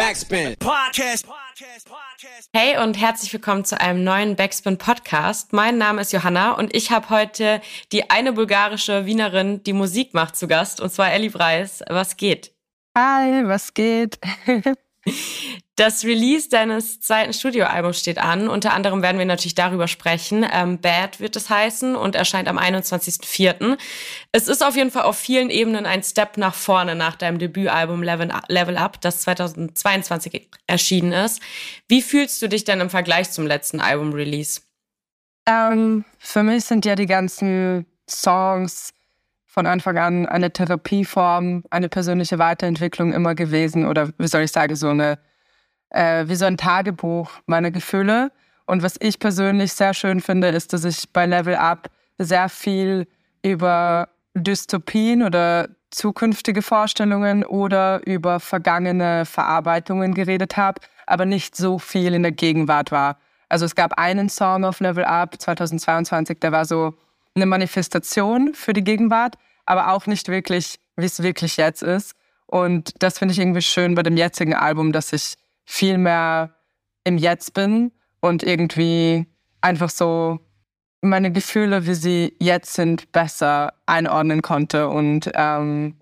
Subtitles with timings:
[0.00, 0.56] Backspin.
[0.58, 1.26] Podcast.
[2.54, 5.52] Hey und herzlich willkommen zu einem neuen Backspin Podcast.
[5.52, 7.60] Mein Name ist Johanna und ich habe heute
[7.92, 11.84] die eine bulgarische Wienerin, die Musik macht, zu Gast, und zwar Ellie Breis.
[11.86, 12.54] Was geht?
[12.96, 14.18] Hi, was geht?
[15.80, 18.48] Das Release deines zweiten Studioalbums steht an.
[18.48, 20.44] Unter anderem werden wir natürlich darüber sprechen.
[20.52, 23.78] Ähm, Bad wird es heißen und erscheint am 21.04.
[24.30, 28.02] Es ist auf jeden Fall auf vielen Ebenen ein Step nach vorne nach deinem Debütalbum
[28.02, 31.40] Level, Up, das 2022 erschienen ist.
[31.88, 34.60] Wie fühlst du dich denn im Vergleich zum letzten Album-Release?
[35.46, 38.92] Ähm, für mich sind ja die ganzen Songs
[39.46, 44.76] von Anfang an eine Therapieform, eine persönliche Weiterentwicklung immer gewesen oder wie soll ich sagen,
[44.76, 45.18] so eine
[45.90, 48.32] äh, wie so ein Tagebuch meiner Gefühle.
[48.66, 53.06] Und was ich persönlich sehr schön finde, ist, dass ich bei Level Up sehr viel
[53.42, 62.14] über Dystopien oder zukünftige Vorstellungen oder über vergangene Verarbeitungen geredet habe, aber nicht so viel
[62.14, 63.18] in der Gegenwart war.
[63.48, 66.94] Also es gab einen Song auf Level Up 2022, der war so
[67.34, 72.14] eine Manifestation für die Gegenwart, aber auch nicht wirklich, wie es wirklich jetzt ist.
[72.46, 75.34] Und das finde ich irgendwie schön bei dem jetzigen Album, dass ich
[75.70, 76.50] viel mehr
[77.04, 79.26] im Jetzt bin und irgendwie
[79.60, 80.40] einfach so
[81.00, 84.88] meine Gefühle, wie sie jetzt sind, besser einordnen konnte.
[84.88, 85.96] Und ähm,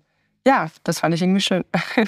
[0.45, 1.63] ja, das fand ich irgendwie schön.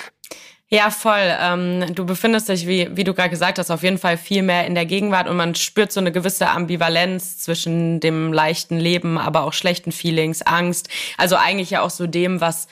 [0.74, 1.36] Ja, voll.
[1.38, 4.66] Ähm, du befindest dich, wie, wie du gerade gesagt hast, auf jeden Fall viel mehr
[4.66, 9.44] in der Gegenwart und man spürt so eine gewisse Ambivalenz zwischen dem leichten Leben, aber
[9.44, 10.88] auch schlechten Feelings, Angst.
[11.18, 12.70] Also eigentlich ja auch so dem, was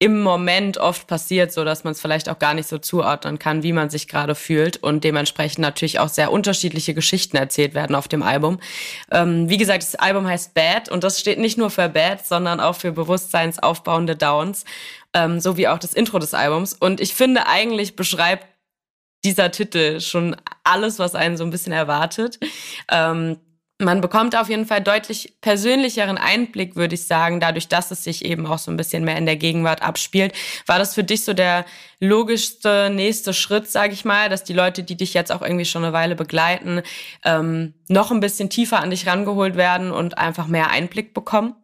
[0.00, 3.62] im Moment oft passiert, so dass man es vielleicht auch gar nicht so zuordnen kann,
[3.62, 8.08] wie man sich gerade fühlt und dementsprechend natürlich auch sehr unterschiedliche Geschichten erzählt werden auf
[8.08, 8.58] dem Album.
[9.10, 12.60] Ähm, wie gesagt, das Album heißt Bad und das steht nicht nur für Bad, sondern
[12.60, 14.64] auch für bewusstseinsaufbauende Downs,
[15.14, 16.74] ähm, so wie auch das Intro des Albums.
[16.74, 18.48] Und ich finde eigentlich beschreibt
[19.24, 22.38] dieser Titel schon alles, was einen so ein bisschen erwartet.
[22.90, 23.38] Ähm,
[23.80, 28.24] man bekommt auf jeden Fall deutlich persönlicheren Einblick, würde ich sagen, dadurch, dass es sich
[28.24, 30.32] eben auch so ein bisschen mehr in der Gegenwart abspielt.
[30.66, 31.64] War das für dich so der
[31.98, 35.82] logischste nächste Schritt, sage ich mal, dass die Leute, die dich jetzt auch irgendwie schon
[35.82, 36.82] eine Weile begleiten,
[37.24, 41.56] ähm, noch ein bisschen tiefer an dich rangeholt werden und einfach mehr Einblick bekommen?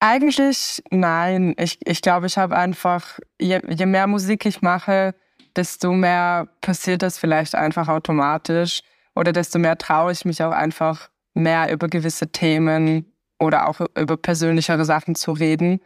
[0.00, 1.54] Eigentlich nein.
[1.58, 5.14] Ich, ich glaube, ich habe einfach, je, je mehr Musik ich mache,
[5.54, 8.80] desto mehr passiert das vielleicht einfach automatisch
[9.14, 14.16] oder desto mehr traue ich mich auch einfach mehr über gewisse Themen oder auch über
[14.16, 15.80] persönlichere Sachen zu reden.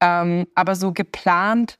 [0.00, 1.78] Ähm, aber so geplant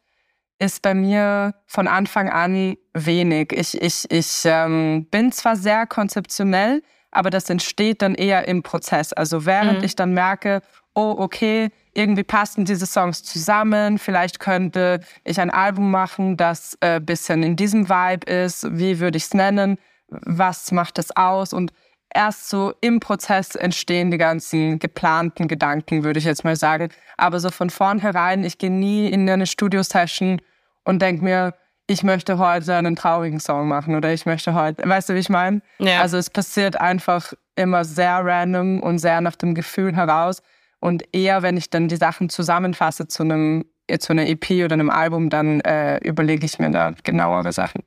[0.58, 3.52] ist bei mir von Anfang an wenig.
[3.52, 9.12] Ich, ich, ich ähm, bin zwar sehr konzeptionell, aber das entsteht dann eher im Prozess.
[9.12, 9.84] Also während mhm.
[9.84, 10.62] ich dann merke,
[10.94, 16.96] oh, okay, irgendwie passen diese Songs zusammen, vielleicht könnte ich ein Album machen, das ein
[16.96, 21.52] äh, bisschen in diesem Vibe ist, wie würde ich es nennen, was macht das aus
[21.52, 21.72] und
[22.14, 26.88] erst so im Prozess entstehen die ganzen geplanten Gedanken, würde ich jetzt mal sagen.
[27.16, 30.40] Aber so von vornherein, ich gehe nie in eine Studio-Session
[30.84, 31.54] und denke mir,
[31.86, 35.30] ich möchte heute einen traurigen Song machen oder ich möchte heute, weißt du, wie ich
[35.30, 35.62] meine?
[35.78, 36.02] Ja.
[36.02, 40.42] Also es passiert einfach immer sehr random und sehr nach dem Gefühl heraus.
[40.80, 43.64] Und eher, wenn ich dann die Sachen zusammenfasse zu einem
[44.00, 47.82] zu einer EP oder einem Album, dann äh, überlege ich mir da genauere Sachen.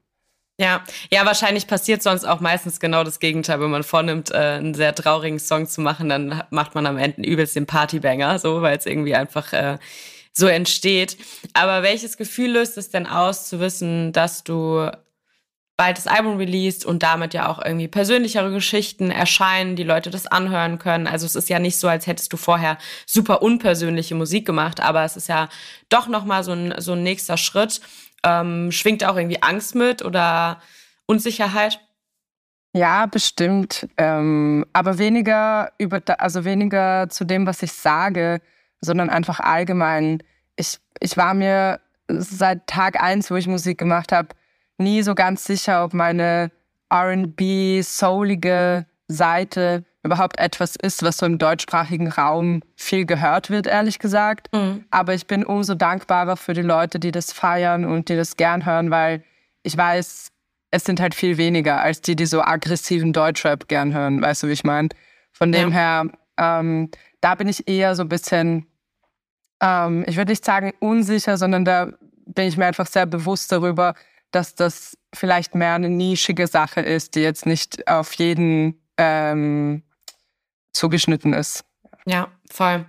[0.61, 3.59] Ja, ja, wahrscheinlich passiert sonst auch meistens genau das Gegenteil.
[3.59, 7.23] Wenn man vornimmt, äh, einen sehr traurigen Song zu machen, dann macht man am Ende
[7.27, 9.79] übelst den Partybanger, so, weil es irgendwie einfach äh,
[10.33, 11.17] so entsteht.
[11.53, 14.87] Aber welches Gefühl löst es denn aus, zu wissen, dass du
[15.77, 20.27] bald das Album released und damit ja auch irgendwie persönlichere Geschichten erscheinen, die Leute das
[20.27, 21.07] anhören können.
[21.07, 25.03] Also es ist ja nicht so, als hättest du vorher super unpersönliche Musik gemacht, aber
[25.05, 25.49] es ist ja
[25.89, 27.81] doch nochmal so ein, so ein nächster Schritt.
[28.23, 30.61] Ähm, schwingt auch irgendwie Angst mit oder
[31.05, 31.79] Unsicherheit?
[32.73, 33.87] Ja, bestimmt.
[33.97, 38.41] Ähm, aber weniger über, also weniger zu dem, was ich sage,
[38.79, 40.23] sondern einfach allgemein.
[40.55, 44.29] Ich, ich war mir seit Tag eins, wo ich Musik gemacht habe,
[44.77, 46.51] nie so ganz sicher, ob meine
[46.93, 53.99] RB, soulige Seite überhaupt etwas ist, was so im deutschsprachigen Raum viel gehört wird, ehrlich
[53.99, 54.49] gesagt.
[54.53, 54.85] Mhm.
[54.89, 58.65] Aber ich bin umso dankbarer für die Leute, die das feiern und die das gern
[58.65, 59.23] hören, weil
[59.63, 60.31] ich weiß,
[60.71, 64.21] es sind halt viel weniger als die, die so aggressiven Deutschrap gern hören.
[64.21, 64.89] Weißt du, wie ich meine?
[65.31, 65.75] Von dem ja.
[65.75, 66.05] her,
[66.37, 66.89] ähm,
[67.19, 68.65] da bin ich eher so ein bisschen,
[69.61, 71.91] ähm, ich würde nicht sagen unsicher, sondern da
[72.25, 73.93] bin ich mir einfach sehr bewusst darüber,
[74.31, 79.83] dass das vielleicht mehr eine nischige Sache ist, die jetzt nicht auf jeden ähm,
[80.73, 81.63] zugeschnitten ist.
[82.05, 82.85] Ja, voll.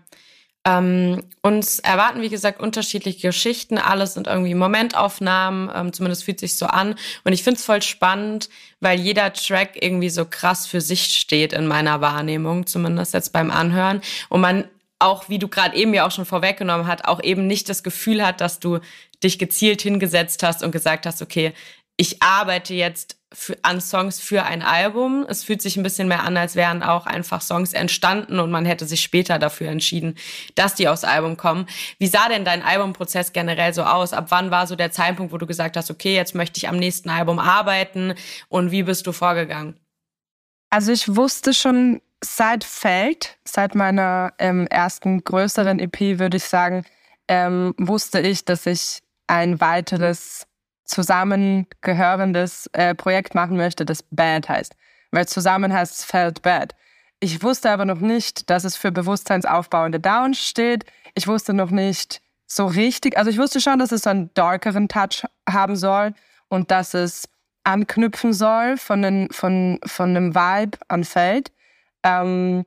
[0.64, 3.78] Ähm, uns erwarten, wie gesagt, unterschiedliche Geschichten.
[3.78, 6.94] Alles sind irgendwie Momentaufnahmen, ähm, zumindest fühlt sich so an.
[7.24, 8.48] Und ich finde es voll spannend,
[8.80, 13.50] weil jeder Track irgendwie so krass für sich steht in meiner Wahrnehmung, zumindest jetzt beim
[13.50, 14.02] Anhören.
[14.28, 14.64] Und man
[15.00, 18.24] auch, wie du gerade eben ja auch schon vorweggenommen hast, auch eben nicht das Gefühl
[18.24, 18.78] hat, dass du
[19.24, 21.54] dich gezielt hingesetzt hast und gesagt hast, okay,
[21.96, 25.26] ich arbeite jetzt für, an Songs für ein Album.
[25.28, 28.64] Es fühlt sich ein bisschen mehr an, als wären auch einfach Songs entstanden und man
[28.64, 30.16] hätte sich später dafür entschieden,
[30.54, 31.66] dass die aufs Album kommen.
[31.98, 34.12] Wie sah denn dein Albumprozess generell so aus?
[34.12, 36.76] Ab wann war so der Zeitpunkt, wo du gesagt hast, okay, jetzt möchte ich am
[36.76, 38.14] nächsten Album arbeiten
[38.48, 39.76] und wie bist du vorgegangen?
[40.70, 46.84] Also ich wusste schon seit Feld, seit meiner ähm, ersten größeren EP, würde ich sagen,
[47.28, 50.46] ähm, wusste ich, dass ich ein weiteres
[50.84, 54.74] zusammengehörendes äh, Projekt machen möchte, das Bad heißt.
[55.10, 56.74] Weil zusammen heißt es Felt Bad.
[57.20, 60.84] Ich wusste aber noch nicht, dass es für bewusstseinsaufbauende Downs steht.
[61.14, 64.88] Ich wusste noch nicht so richtig, also ich wusste schon, dass es so einen darkeren
[64.88, 66.14] Touch haben soll
[66.48, 67.28] und dass es
[67.64, 71.52] anknüpfen soll von, den, von, von einem Vibe an Feld.
[72.02, 72.64] Ähm,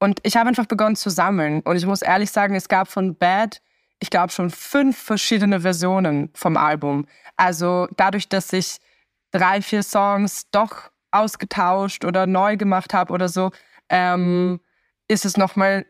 [0.00, 1.60] und ich habe einfach begonnen zu sammeln.
[1.60, 3.60] Und ich muss ehrlich sagen, es gab von Bad,
[4.00, 7.06] ich glaube, schon fünf verschiedene Versionen vom Album.
[7.36, 8.78] Also dadurch, dass ich
[9.30, 13.50] drei, vier Songs doch ausgetauscht oder neu gemacht habe oder so,
[13.88, 14.60] ähm,
[15.08, 15.86] ist es nochmal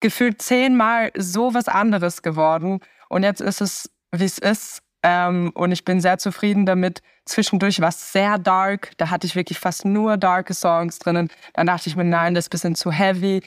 [0.00, 2.80] gefühlt zehnmal so was anderes geworden.
[3.08, 4.82] Und jetzt ist es, wie es ist.
[5.02, 7.02] Ähm, und ich bin sehr zufrieden damit.
[7.24, 8.92] Zwischendurch war es sehr dark.
[8.96, 11.28] Da hatte ich wirklich fast nur darke Songs drinnen.
[11.54, 13.42] Dann dachte ich mir, nein, das ist ein bisschen zu heavy.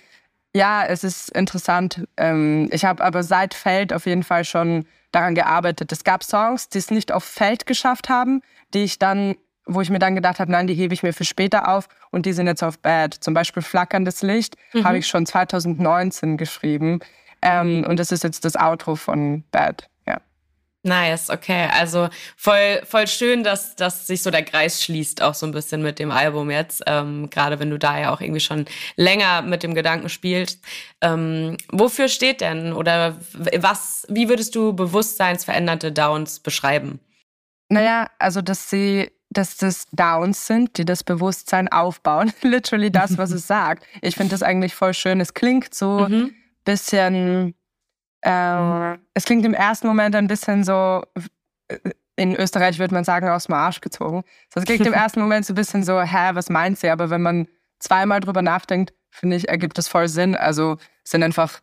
[0.54, 2.07] Ja, es ist interessant.
[2.18, 5.92] Ähm, ich habe aber seit Feld auf jeden Fall schon daran gearbeitet.
[5.92, 8.42] Es gab Songs, die es nicht auf Feld geschafft haben,
[8.74, 9.36] die ich dann,
[9.66, 12.25] wo ich mir dann gedacht habe, nein, die hebe ich mir für später auf und
[12.25, 13.13] die sind jetzt auf Bad.
[13.13, 14.84] Zum Beispiel Flackerndes Licht mhm.
[14.86, 17.00] habe ich schon 2019 geschrieben.
[17.42, 19.88] Ähm, und das ist jetzt das Outro von Bad.
[20.84, 21.68] Nice, okay.
[21.74, 25.81] Also voll, voll schön, dass, dass sich so der Kreis schließt, auch so ein bisschen
[25.81, 26.84] mit dem Album jetzt.
[26.88, 28.66] Ähm, Gerade wenn du da ja auch irgendwie schon
[28.96, 30.64] länger mit dem Gedanken spielst.
[31.02, 33.18] Ähm, wofür steht denn oder
[33.58, 37.02] was, wie würdest du bewusstseinsveränderte Downs beschreiben?
[37.68, 42.32] Naja, also dass sie, dass das Downs sind, die das Bewusstsein aufbauen.
[42.42, 43.86] Literally das, was es sagt.
[44.02, 45.20] Ich finde das eigentlich voll schön.
[45.20, 46.34] Es klingt so mhm.
[46.64, 47.54] bisschen
[48.21, 51.04] äh, es klingt im ersten Moment ein bisschen so,
[51.68, 51.77] äh,
[52.16, 54.24] in Österreich würde man sagen, aus dem Arsch gezogen.
[54.54, 56.89] Es klingt im ersten Moment so ein bisschen so, hä, was meint sie?
[56.89, 57.48] Aber wenn man
[57.80, 60.36] zweimal drüber nachdenkt, finde ich, ergibt das voll Sinn.
[60.36, 61.62] Also es sind einfach,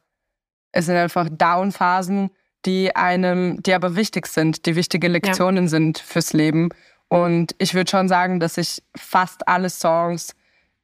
[0.72, 2.30] es sind einfach Down-Phasen,
[2.64, 5.70] die einem, die aber wichtig sind, die wichtige Lektionen ja.
[5.70, 6.70] sind fürs Leben.
[7.08, 10.34] Und ich würde schon sagen, dass ich fast alle Songs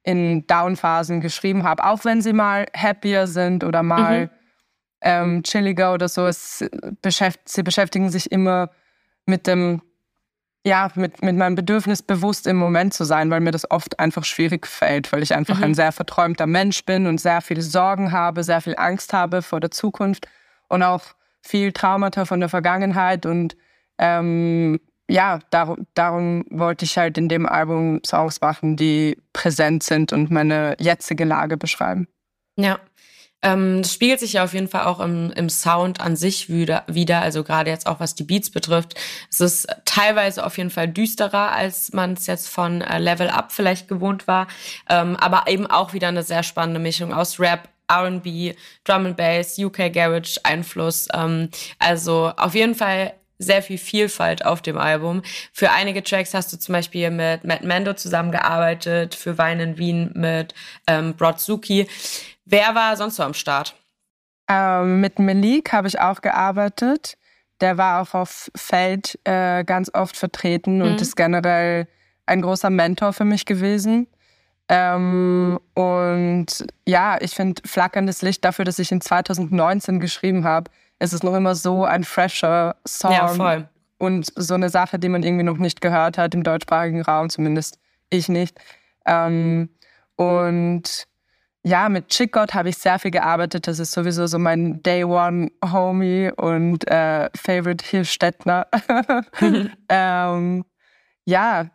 [0.04, 4.30] in Down-Phasen geschrieben habe, auch wenn sie mal happier sind oder mal mhm
[5.02, 6.26] ähm, chilliger oder so.
[6.26, 6.64] Es
[7.02, 8.70] beschäft, sie beschäftigen sich immer
[9.26, 9.82] mit dem,
[10.64, 14.24] ja, mit, mit meinem Bedürfnis, bewusst im Moment zu sein, weil mir das oft einfach
[14.24, 15.64] schwierig fällt, weil ich einfach mhm.
[15.64, 19.60] ein sehr verträumter Mensch bin und sehr viele Sorgen habe, sehr viel Angst habe vor
[19.60, 20.26] der Zukunft
[20.68, 21.02] und auch
[21.42, 23.26] viel Traumata von der Vergangenheit.
[23.26, 23.56] Und
[23.98, 30.12] ähm, ja, darum, darum wollte ich halt in dem Album Songs machen, die präsent sind
[30.12, 32.06] und meine jetzige Lage beschreiben.
[32.56, 32.78] Ja.
[33.42, 36.84] Ähm, das spiegelt sich ja auf jeden Fall auch im, im Sound an sich wieder,
[36.86, 38.94] wieder, also gerade jetzt auch was die Beats betrifft.
[39.30, 43.52] Es ist teilweise auf jeden Fall düsterer, als man es jetzt von äh, Level Up
[43.52, 44.46] vielleicht gewohnt war,
[44.88, 49.58] ähm, aber eben auch wieder eine sehr spannende Mischung aus Rap, R&B, Drum and Bass,
[49.58, 51.08] UK Garage Einfluss.
[51.12, 55.22] Ähm, also auf jeden Fall sehr viel Vielfalt auf dem Album.
[55.52, 60.10] Für einige Tracks hast du zum Beispiel mit Matt Mando zusammengearbeitet, für Wein in Wien
[60.14, 60.54] mit
[60.86, 61.88] ähm, Brodzuki.
[62.44, 63.74] Wer war sonst so am Start?
[64.48, 67.16] Ähm, mit Melik habe ich auch gearbeitet.
[67.60, 70.82] Der war auch auf Feld äh, ganz oft vertreten mhm.
[70.82, 71.86] und ist generell
[72.26, 74.08] ein großer Mentor für mich gewesen.
[74.68, 76.46] Ähm, und
[76.86, 81.34] ja, ich finde flackerndes Licht dafür, dass ich in 2019 geschrieben habe, ist es noch
[81.34, 83.12] immer so ein fresher Song.
[83.12, 83.68] Ja, voll.
[83.98, 87.78] Und so eine Sache, die man irgendwie noch nicht gehört hat im deutschsprachigen Raum, zumindest
[88.10, 88.58] ich nicht.
[89.06, 89.68] Ähm,
[90.16, 91.06] und
[91.64, 93.68] ja, mit Chickgott habe ich sehr viel gearbeitet.
[93.68, 98.66] Das ist sowieso so mein Day One Homie und äh, Favorite Hilfstädtner.
[99.88, 100.64] ähm,
[101.24, 101.70] ja,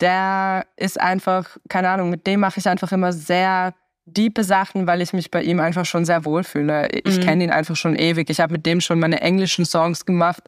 [0.00, 3.74] der ist einfach, keine Ahnung, mit dem mache ich einfach immer sehr
[4.06, 6.88] diepe Sachen, weil ich mich bei ihm einfach schon sehr wohlfühle.
[6.88, 7.22] Ich mhm.
[7.22, 8.30] kenne ihn einfach schon ewig.
[8.30, 10.44] Ich habe mit dem schon meine englischen Songs gemacht.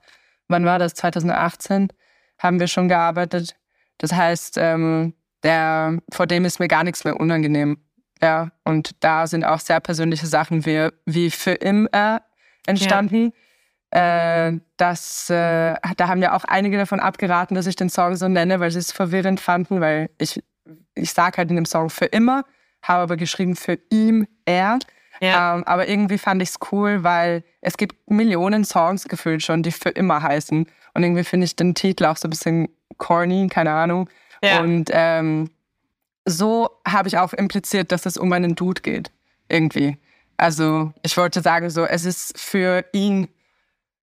[0.47, 0.95] Wann war das?
[0.95, 1.89] 2018
[2.39, 3.57] haben wir schon gearbeitet.
[3.99, 7.79] Das heißt, ähm, der, vor dem ist mir gar nichts mehr unangenehm
[8.21, 12.23] Ja, und da sind auch sehr persönliche Sachen wie, wie für immer
[12.67, 13.33] entstanden.
[13.93, 14.49] Ja.
[14.49, 18.29] Äh, das, äh, da haben ja auch einige davon abgeraten, dass ich den Song so
[18.29, 20.43] nenne, weil sie es verwirrend fanden, weil ich,
[20.95, 22.45] ich sage halt in dem Song für immer,
[22.83, 24.79] habe aber geschrieben für ihm, er.
[25.21, 25.57] Ja.
[25.57, 29.73] Ähm, aber irgendwie fand ich es cool, weil es gibt Millionen Songs gefühlt schon, die
[29.73, 30.67] für immer heißen.
[30.95, 34.09] Und irgendwie finde ich den Titel auch so ein bisschen corny, keine Ahnung.
[34.43, 34.61] Ja.
[34.61, 35.51] Und ähm,
[36.29, 39.11] so habe ich auch impliziert, dass es um einen Dude geht.
[39.49, 39.97] Irgendwie.
[40.37, 43.29] Also ich wollte sagen, so, es ist für ihn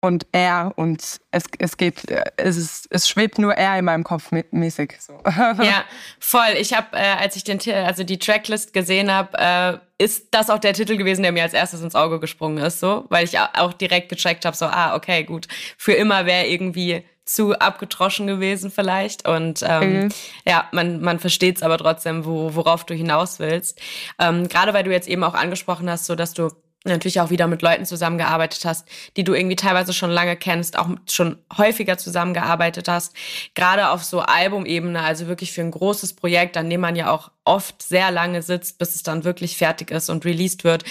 [0.02, 2.04] und er und es, es geht,
[2.38, 4.96] es, ist, es schwebt nur er in meinem Kopf mäßig.
[5.00, 5.22] So.
[5.62, 5.84] Ja,
[6.20, 6.56] voll.
[6.58, 10.60] Ich habe, äh, als ich den, also die Tracklist gesehen habe, äh, ist das auch
[10.60, 13.74] der Titel gewesen, der mir als erstes ins Auge gesprungen ist, so, weil ich auch
[13.74, 15.48] direkt gecheckt habe, so, ah, okay, gut,
[15.78, 19.28] für immer wäre irgendwie zu abgetroschen gewesen vielleicht.
[19.28, 20.10] Und ähm, mhm.
[20.46, 23.80] ja, man, man versteht es aber trotzdem, wo, worauf du hinaus willst.
[24.18, 26.50] Ähm, Gerade weil du jetzt eben auch angesprochen hast, so dass du
[26.86, 30.90] natürlich auch wieder mit Leuten zusammengearbeitet hast, die du irgendwie teilweise schon lange kennst, auch
[31.10, 33.14] schon häufiger zusammengearbeitet hast.
[33.54, 37.32] Gerade auf so Albumebene, also wirklich für ein großes Projekt, an dem man ja auch
[37.44, 40.84] oft sehr lange sitzt, bis es dann wirklich fertig ist und released wird.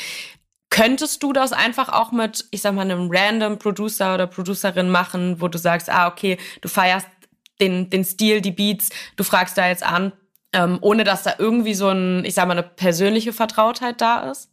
[0.78, 5.40] Könntest du das einfach auch mit, ich sag mal, einem random Producer oder Producerin machen,
[5.40, 7.08] wo du sagst, ah, okay, du feierst
[7.60, 10.12] den, den Stil, die Beats, du fragst da jetzt an,
[10.52, 14.50] ähm, ohne dass da irgendwie so ein, ich sag mal, eine persönliche Vertrautheit da ist?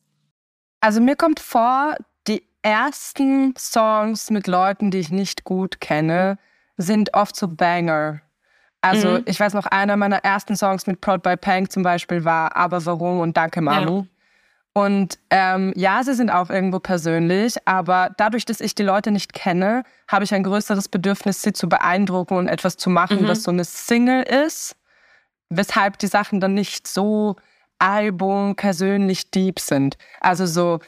[0.82, 1.96] Also mir kommt vor,
[2.28, 6.40] die ersten Songs mit Leuten, die ich nicht gut kenne,
[6.76, 8.22] sind oft so Banger.
[8.82, 9.24] Also mhm.
[9.26, 12.84] ich weiß noch, einer meiner ersten Songs mit Prod by Pank zum Beispiel war Aber
[12.86, 14.00] warum und Danke Manu.
[14.00, 14.15] Ja.
[14.78, 19.32] Und ähm, ja, sie sind auch irgendwo persönlich, aber dadurch, dass ich die Leute nicht
[19.32, 23.28] kenne, habe ich ein größeres Bedürfnis, sie zu beeindrucken und etwas zu machen, mhm.
[23.30, 24.76] was so eine Single ist,
[25.50, 27.38] weshalb die Sachen dann nicht so
[27.80, 29.98] Album persönlich deep sind.
[30.20, 30.80] Also so,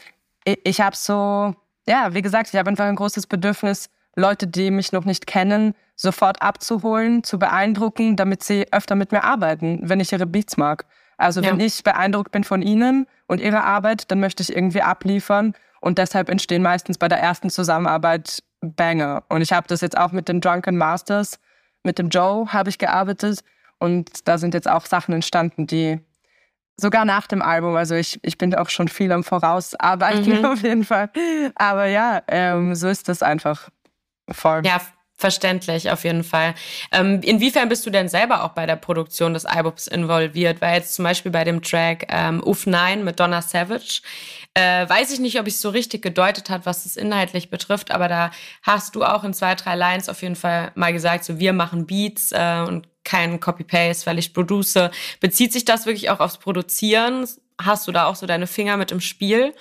[0.44, 1.56] ich, ich habe so,
[1.88, 5.76] ja, wie gesagt, ich habe einfach ein großes Bedürfnis, Leute, die mich noch nicht kennen,
[5.96, 10.86] sofort abzuholen, zu beeindrucken, damit sie öfter mit mir arbeiten, wenn ich ihre Beats mag.
[11.18, 11.52] Also ja.
[11.52, 15.54] wenn ich beeindruckt bin von ihnen und ihrer Arbeit, dann möchte ich irgendwie abliefern.
[15.82, 19.24] Und deshalb entstehen meistens bei der ersten Zusammenarbeit Banger.
[19.30, 21.40] Und ich habe das jetzt auch mit den Drunken Masters,
[21.84, 23.44] mit dem Joe habe ich gearbeitet.
[23.80, 26.00] Und da sind jetzt auch Sachen entstanden, die
[26.78, 30.46] sogar nach dem Album, also ich, ich bin auch schon viel am Vorausarbeiten mhm.
[30.54, 31.10] auf jeden Fall.
[31.56, 33.70] Aber ja, ähm, so ist das einfach
[34.30, 34.62] voll.
[34.66, 34.82] Ja,
[35.20, 36.54] Verständlich, auf jeden Fall.
[36.92, 40.62] Ähm, inwiefern bist du denn selber auch bei der Produktion des Albums involviert?
[40.62, 44.02] Weil jetzt zum Beispiel bei dem Track ähm, Uf 9 mit Donna Savage,
[44.54, 47.90] äh, weiß ich nicht, ob ich es so richtig gedeutet hat, was es inhaltlich betrifft,
[47.90, 48.30] aber da
[48.62, 51.88] hast du auch in zwei, drei Lines auf jeden Fall mal gesagt, so wir machen
[51.88, 54.78] Beats äh, und kein Copy-Paste, weil ich produce.
[55.20, 57.28] Bezieht sich das wirklich auch aufs Produzieren?
[57.60, 59.56] Hast du da auch so deine Finger mit im Spiel?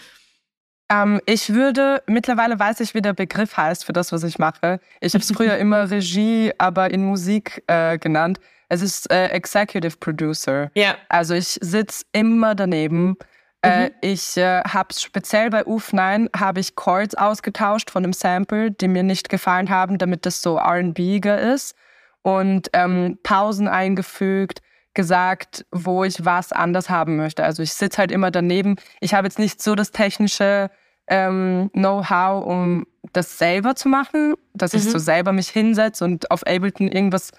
[0.89, 4.81] Ähm, ich würde, mittlerweile weiß ich, wie der Begriff heißt für das, was ich mache.
[5.01, 8.39] Ich habe es früher immer Regie, aber in Musik äh, genannt.
[8.69, 10.71] Es ist äh, Executive Producer.
[10.75, 10.97] Ja.
[11.09, 13.17] Also ich sitze immer daneben.
[13.63, 13.91] Äh, mhm.
[14.01, 19.03] ich äh, habe speziell bei UF9 habe ich Chords ausgetauscht von einem Sample, die mir
[19.03, 21.75] nicht gefallen haben, damit das so R&Biger ist
[22.23, 24.61] und ähm, Pausen eingefügt,
[24.97, 27.45] gesagt, wo ich was anders haben möchte.
[27.45, 28.75] Also ich sitze halt immer daneben.
[29.01, 30.71] Ich habe jetzt nicht so das technische
[31.07, 34.81] ähm, Know-how, um das selber zu machen, dass mhm.
[34.81, 37.31] ich so selber mich hinsetze und auf Ableton irgendwas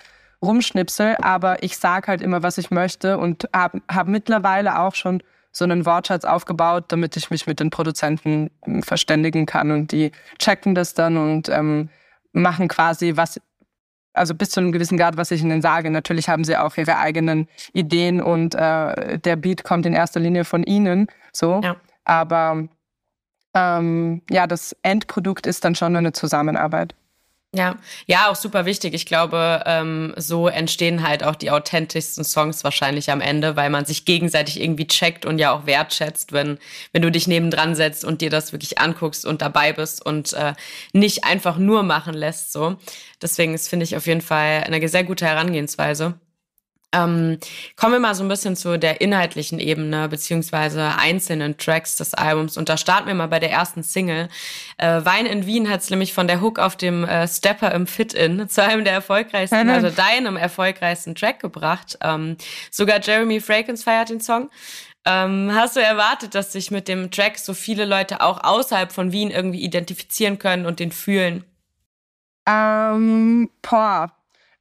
[0.42, 5.22] rumschnipsel, aber ich sage halt immer, was ich möchte und habe hab mittlerweile auch schon
[5.52, 10.12] so einen Wortschatz aufgebaut, damit ich mich mit den Produzenten hm, verständigen kann und die
[10.38, 11.90] checken das dann und ähm,
[12.32, 13.42] machen quasi, was
[14.18, 15.90] also bis zu einem gewissen Grad, was ich ihnen sage.
[15.90, 20.46] Natürlich haben sie auch ihre eigenen Ideen und äh, der Beat kommt in erster Linie
[20.46, 21.08] von ihnen.
[21.32, 21.62] So.
[21.64, 21.78] Ja.
[22.06, 22.68] Aber
[23.54, 26.96] ähm, ja, das Endprodukt ist dann schon eine Zusammenarbeit.
[27.58, 28.94] Ja, ja, auch super wichtig.
[28.94, 33.84] Ich glaube, ähm, so entstehen halt auch die authentischsten Songs wahrscheinlich am Ende, weil man
[33.84, 36.60] sich gegenseitig irgendwie checkt und ja auch wertschätzt, wenn,
[36.92, 40.54] wenn du dich nebendran setzt und dir das wirklich anguckst und dabei bist und äh,
[40.94, 42.54] nicht einfach nur machen lässt.
[42.54, 42.76] So.
[43.24, 46.14] Deswegen ist, finde ich, auf jeden Fall eine sehr gute Herangehensweise.
[46.94, 47.38] Ähm,
[47.76, 52.56] kommen wir mal so ein bisschen zu der inhaltlichen Ebene beziehungsweise einzelnen Tracks des Albums
[52.56, 54.30] und da starten wir mal bei der ersten Single.
[54.78, 57.88] Äh, Wein in Wien hat es nämlich von der Hook auf dem äh, Stepper im
[57.88, 61.98] Fit-In zu einem der erfolgreichsten, also deinem erfolgreichsten Track gebracht.
[62.02, 62.38] Ähm,
[62.72, 64.50] sogar Jeremy Fragrance feiert den Song.
[65.06, 69.12] Ähm, hast du erwartet, dass sich mit dem Track so viele Leute auch außerhalb von
[69.12, 71.44] Wien irgendwie identifizieren können und den fühlen?
[72.48, 74.14] Ähm, boah,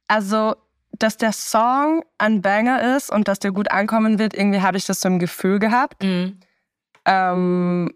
[0.09, 0.55] also
[0.99, 4.85] dass der Song ein Banger ist und dass der gut ankommen wird, irgendwie habe ich
[4.85, 6.03] das so im Gefühl gehabt.
[6.03, 6.39] Mhm.
[7.05, 7.93] Ähm,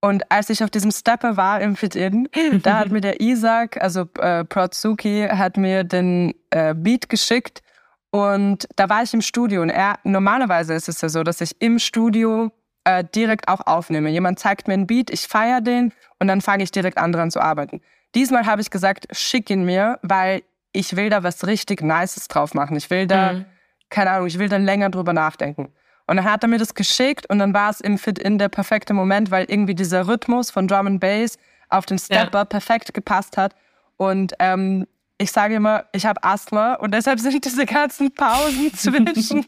[0.00, 2.28] und als ich auf diesem Stepper war im Fit-In,
[2.62, 7.62] da hat mir der Isaac, also äh, Protsuki, hat mir den äh, Beat geschickt
[8.10, 11.60] und da war ich im Studio und er, normalerweise ist es ja so, dass ich
[11.60, 12.50] im Studio
[12.84, 14.10] äh, direkt auch aufnehme.
[14.10, 17.30] Jemand zeigt mir einen Beat, ich feiere den und dann fange ich direkt an dran
[17.30, 17.80] zu arbeiten.
[18.14, 20.42] Diesmal habe ich gesagt, schick ihn mir, weil
[20.76, 22.76] ich will da was richtig Nices drauf machen.
[22.76, 23.44] Ich will da, mhm.
[23.90, 25.72] keine Ahnung, ich will dann länger drüber nachdenken.
[26.06, 28.94] Und dann hat er mir das geschickt und dann war es im Fit-In der perfekte
[28.94, 31.36] Moment, weil irgendwie dieser Rhythmus von Drum and Bass
[31.68, 32.44] auf den Stepper ja.
[32.44, 33.56] perfekt gepasst hat.
[33.96, 34.86] Und ähm,
[35.18, 39.46] ich sage immer, ich habe Asthma und deshalb sind diese ganzen Pausen zwischen,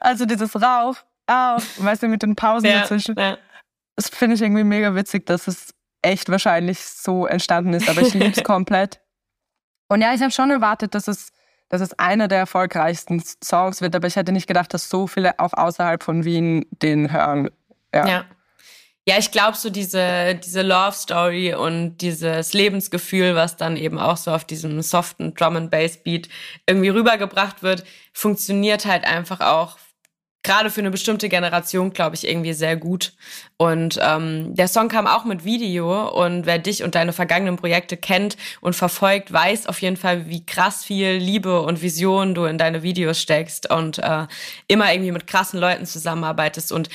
[0.00, 0.96] also dieses Rauch,
[1.26, 3.16] auf, weißt du, mit den Pausen ja, dazwischen.
[3.18, 3.38] Ja.
[3.96, 8.14] Das finde ich irgendwie mega witzig, dass es echt wahrscheinlich so entstanden ist, aber ich
[8.14, 9.00] liebe es komplett.
[9.88, 11.32] Und ja, ich habe schon erwartet, dass es
[11.68, 15.38] dass es einer der erfolgreichsten Songs wird, aber ich hätte nicht gedacht, dass so viele
[15.38, 17.50] auch außerhalb von Wien den hören.
[17.94, 18.08] Ja.
[18.08, 18.24] ja.
[19.06, 24.18] Ja, ich glaube, so diese, diese Love Story und dieses Lebensgefühl, was dann eben auch
[24.18, 26.28] so auf diesem soften Drum and Bass Beat
[26.66, 29.78] irgendwie rübergebracht wird, funktioniert halt einfach auch
[30.48, 33.12] gerade für eine bestimmte Generation, glaube ich, irgendwie sehr gut.
[33.58, 37.98] Und ähm, der Song kam auch mit Video und wer dich und deine vergangenen Projekte
[37.98, 42.56] kennt und verfolgt, weiß auf jeden Fall, wie krass viel Liebe und Vision du in
[42.56, 44.26] deine Videos steckst und äh,
[44.68, 46.88] immer irgendwie mit krassen Leuten zusammenarbeitest und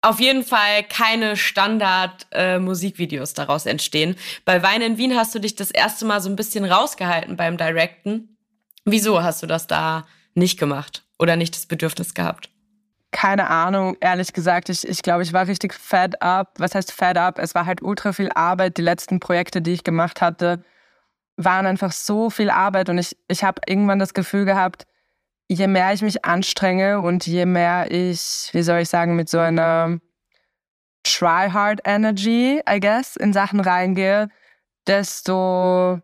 [0.00, 4.16] auf jeden Fall keine Standard-Musikvideos äh, daraus entstehen.
[4.46, 7.58] Bei Wein in Wien hast du dich das erste Mal so ein bisschen rausgehalten beim
[7.58, 8.38] Directen.
[8.86, 10.06] Wieso hast du das da
[10.36, 11.06] nicht gemacht?
[11.18, 12.50] oder nicht das Bedürfnis gehabt?
[13.12, 14.68] Keine Ahnung, ehrlich gesagt.
[14.68, 16.54] Ich, ich glaube, ich war richtig fed up.
[16.58, 17.38] Was heißt fed up?
[17.38, 18.76] Es war halt ultra viel Arbeit.
[18.76, 20.62] Die letzten Projekte, die ich gemacht hatte,
[21.36, 22.88] waren einfach so viel Arbeit.
[22.88, 24.86] Und ich, ich habe irgendwann das Gefühl gehabt,
[25.48, 29.38] je mehr ich mich anstrenge und je mehr ich, wie soll ich sagen, mit so
[29.38, 29.98] einer
[31.04, 34.28] Try-Hard Energy, I guess, in Sachen reingehe,
[34.86, 36.02] desto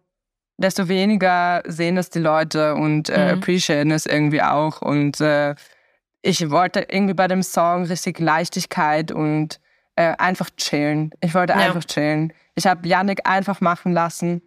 [0.57, 3.39] desto weniger sehen es die Leute und äh, mhm.
[3.39, 4.83] appreciaten es irgendwie auch.
[4.83, 5.55] Und äh,
[6.23, 9.61] ich wollte irgendwie bei dem Song richtig Leichtigkeit und
[9.97, 11.11] äh, einfach chillen.
[11.21, 11.59] Ich wollte ja.
[11.59, 12.33] einfach chillen.
[12.55, 14.43] Ich habe Yannick einfach machen lassen.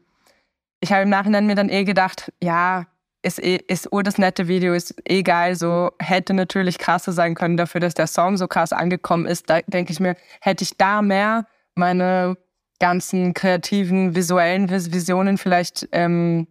[0.80, 2.86] Ich habe im Nachhinein mir dann eh gedacht, ja,
[3.22, 7.34] ist, eh, ist oh, das nette Video, ist eh geil, so hätte natürlich krasser sein
[7.34, 9.50] können dafür, dass der Song so krass angekommen ist.
[9.50, 12.38] Da denke ich mir, hätte ich da mehr meine
[12.80, 16.48] ganzen kreativen, visuellen Visionen vielleicht ähm,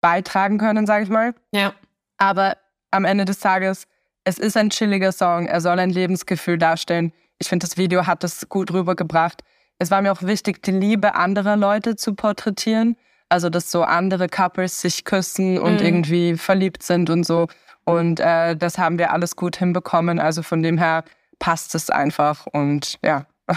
[0.00, 1.34] beitragen können, sage ich mal.
[1.52, 1.74] Ja.
[2.18, 2.56] Aber
[2.90, 3.86] am Ende des Tages,
[4.24, 5.46] es ist ein chilliger Song.
[5.46, 7.12] Er soll ein Lebensgefühl darstellen.
[7.38, 9.42] Ich finde, das Video hat das gut rübergebracht.
[9.78, 12.96] Es war mir auch wichtig, die Liebe anderer Leute zu porträtieren.
[13.28, 15.86] Also, dass so andere Couples sich küssen und mhm.
[15.86, 17.48] irgendwie verliebt sind und so.
[17.84, 20.20] Und äh, das haben wir alles gut hinbekommen.
[20.20, 21.04] Also von dem her
[21.38, 23.26] passt es einfach und ja.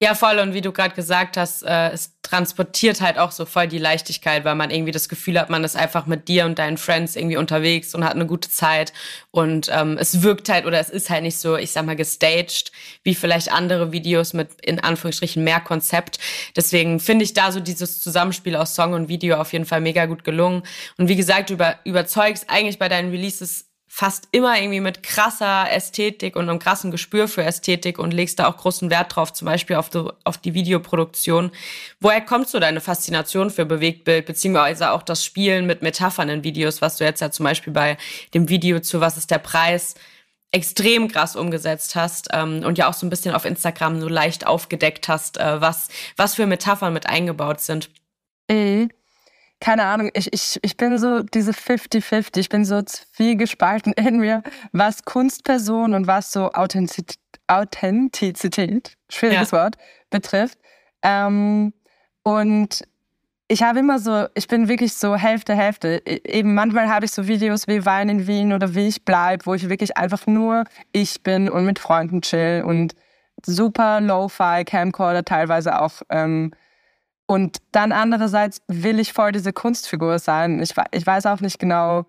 [0.00, 0.38] Ja, voll.
[0.38, 4.44] Und wie du gerade gesagt hast, äh, es transportiert halt auch so voll die Leichtigkeit,
[4.44, 7.36] weil man irgendwie das Gefühl hat, man ist einfach mit dir und deinen Friends irgendwie
[7.36, 8.92] unterwegs und hat eine gute Zeit.
[9.32, 12.70] Und ähm, es wirkt halt oder es ist halt nicht so, ich sag mal, gestaged,
[13.02, 16.20] wie vielleicht andere Videos mit in Anführungsstrichen mehr Konzept.
[16.54, 20.06] Deswegen finde ich da so dieses Zusammenspiel aus Song und Video auf jeden Fall mega
[20.06, 20.62] gut gelungen.
[20.96, 26.36] Und wie gesagt, über, überzeugst eigentlich bei deinen Releases fast immer irgendwie mit krasser Ästhetik
[26.36, 29.76] und einem krassen Gespür für Ästhetik und legst da auch großen Wert drauf, zum Beispiel
[29.76, 31.50] auf die, auf die Videoproduktion.
[31.98, 36.82] Woher kommt so deine Faszination für Bewegtbild, beziehungsweise auch das Spielen mit Metaphern in Videos,
[36.82, 37.96] was du jetzt ja zum Beispiel bei
[38.34, 39.94] dem Video zu Was ist der Preis
[40.50, 44.46] extrem krass umgesetzt hast ähm, und ja auch so ein bisschen auf Instagram so leicht
[44.46, 47.90] aufgedeckt hast, äh, was, was für Metaphern mit eingebaut sind.
[48.50, 48.90] Mhm
[49.60, 52.80] keine Ahnung, ich, ich, ich bin so diese 50-50, ich bin so
[53.12, 54.42] viel gespalten in mir,
[54.72, 57.18] was Kunstperson und was so Authentizität,
[57.48, 59.58] Authentizität schwieriges ja.
[59.58, 59.76] Wort,
[60.10, 60.58] betrifft.
[61.02, 61.72] Ähm,
[62.22, 62.84] und
[63.48, 66.02] ich habe immer so, ich bin wirklich so Hälfte, Hälfte.
[66.04, 69.46] E, eben manchmal habe ich so Videos wie Wein in Wien oder wie ich bleib,
[69.46, 72.94] wo ich wirklich einfach nur ich bin und mit Freunden chill und
[73.44, 76.52] super Lo-Fi, Camcorder teilweise auch ähm,
[77.30, 80.62] und dann andererseits will ich voll diese Kunstfigur sein.
[80.62, 82.06] Ich, ich weiß auch nicht genau,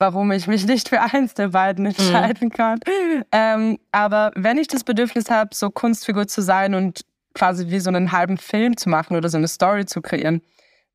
[0.00, 1.90] warum ich mich nicht für eins der beiden mhm.
[1.90, 2.52] entscheiden mhm.
[2.52, 2.80] kann.
[3.30, 7.02] Ähm, aber wenn ich das Bedürfnis habe, so Kunstfigur zu sein und
[7.34, 10.42] quasi wie so einen halben Film zu machen oder so eine Story zu kreieren,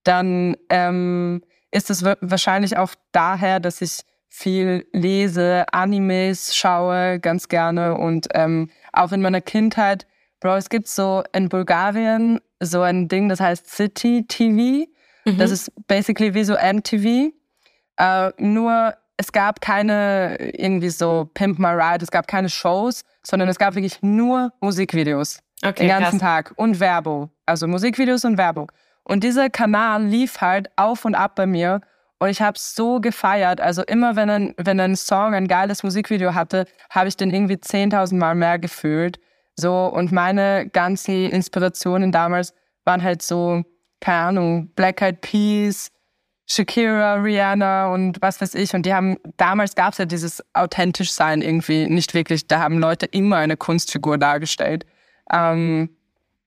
[0.04, 1.42] dann ähm,
[1.72, 8.70] ist es wahrscheinlich auch daher, dass ich viel lese, Animes schaue ganz gerne und ähm,
[8.92, 10.06] auch in meiner Kindheit
[10.42, 14.88] Bro, es gibt so in Bulgarien so ein Ding, das heißt City TV.
[15.26, 15.38] Mhm.
[15.38, 17.34] Das ist basically wie so MTV.
[17.98, 23.50] Äh, nur es gab keine irgendwie so Pimp My Ride, es gab keine Shows, sondern
[23.50, 25.40] es gab wirklich nur Musikvideos.
[25.64, 26.46] Okay, den ganzen krass.
[26.46, 27.30] Tag und Werbung.
[27.46, 28.72] Also Musikvideos und Werbung.
[29.04, 31.82] Und dieser Kanal lief halt auf und ab bei mir
[32.22, 33.62] und ich habe so gefeiert.
[33.62, 37.56] Also immer, wenn ein, wenn ein Song ein geiles Musikvideo hatte, habe ich den irgendwie
[37.56, 39.20] 10.000 Mal mehr gefühlt.
[39.56, 42.54] So, und meine ganzen Inspirationen damals
[42.86, 43.64] waren halt so,
[44.00, 45.92] keine Ahnung, Black Eyed Peas,
[46.48, 48.74] Shakira, Rihanna und was weiß ich.
[48.74, 52.48] Und die haben, damals gab es ja dieses authentisch sein irgendwie nicht wirklich.
[52.48, 54.86] Da haben Leute immer eine Kunstfigur dargestellt.
[55.32, 55.90] Ähm,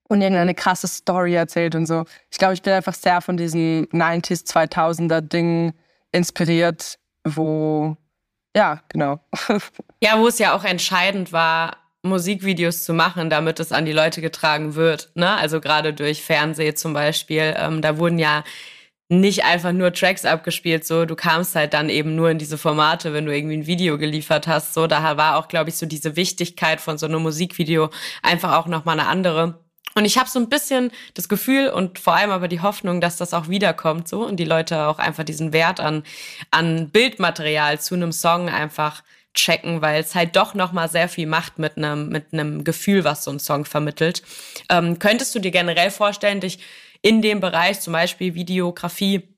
[0.08, 2.04] und irgendeine krasse Story erzählt und so.
[2.30, 5.72] Ich glaube, ich bin einfach sehr von diesen 90s, 2000er Dingen
[6.12, 7.96] inspiriert, wo,
[8.54, 9.20] ja, genau.
[10.02, 14.20] Ja, wo es ja auch entscheidend war, Musikvideos zu machen, damit es an die Leute
[14.20, 15.10] getragen wird.
[15.14, 15.28] Ne?
[15.30, 17.54] Also gerade durch Fernsehen zum Beispiel.
[17.56, 18.44] Ähm, da wurden ja
[19.08, 23.12] nicht einfach nur Tracks abgespielt, so du kamst halt dann eben nur in diese Formate,
[23.12, 24.74] wenn du irgendwie ein Video geliefert hast.
[24.74, 27.90] So, da war auch, glaube ich, so diese Wichtigkeit von so einem Musikvideo
[28.22, 29.58] einfach auch nochmal eine andere.
[29.94, 33.16] Und ich habe so ein bisschen das Gefühl und vor allem aber die Hoffnung, dass
[33.16, 36.02] das auch wiederkommt so und die Leute auch einfach diesen Wert an,
[36.50, 39.02] an Bildmaterial zu einem Song einfach
[39.34, 43.04] checken, weil es halt doch noch mal sehr viel macht mit einem mit einem Gefühl,
[43.04, 44.22] was so ein Song vermittelt.
[44.70, 46.60] Ähm, könntest du dir generell vorstellen, dich
[47.02, 49.28] in dem Bereich, zum Beispiel Videografie,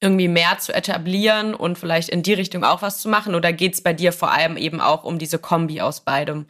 [0.00, 3.34] irgendwie mehr zu etablieren und vielleicht in die Richtung auch was zu machen?
[3.34, 6.46] Oder geht es bei dir vor allem eben auch um diese Kombi aus beidem?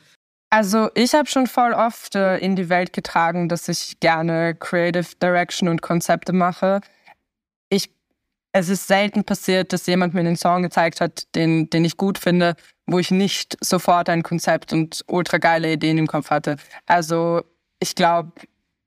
[0.51, 5.17] Also ich habe schon voll oft äh, in die Welt getragen, dass ich gerne Creative
[5.21, 6.81] Direction und Konzepte mache.
[8.59, 12.17] Es ist selten passiert, dass jemand mir einen Song gezeigt hat, den, den ich gut
[12.17, 12.55] finde,
[12.87, 16.57] wo ich nicht sofort ein Konzept und ultra geile Ideen im Kopf hatte.
[16.87, 17.43] Also
[17.81, 18.33] ich glaube,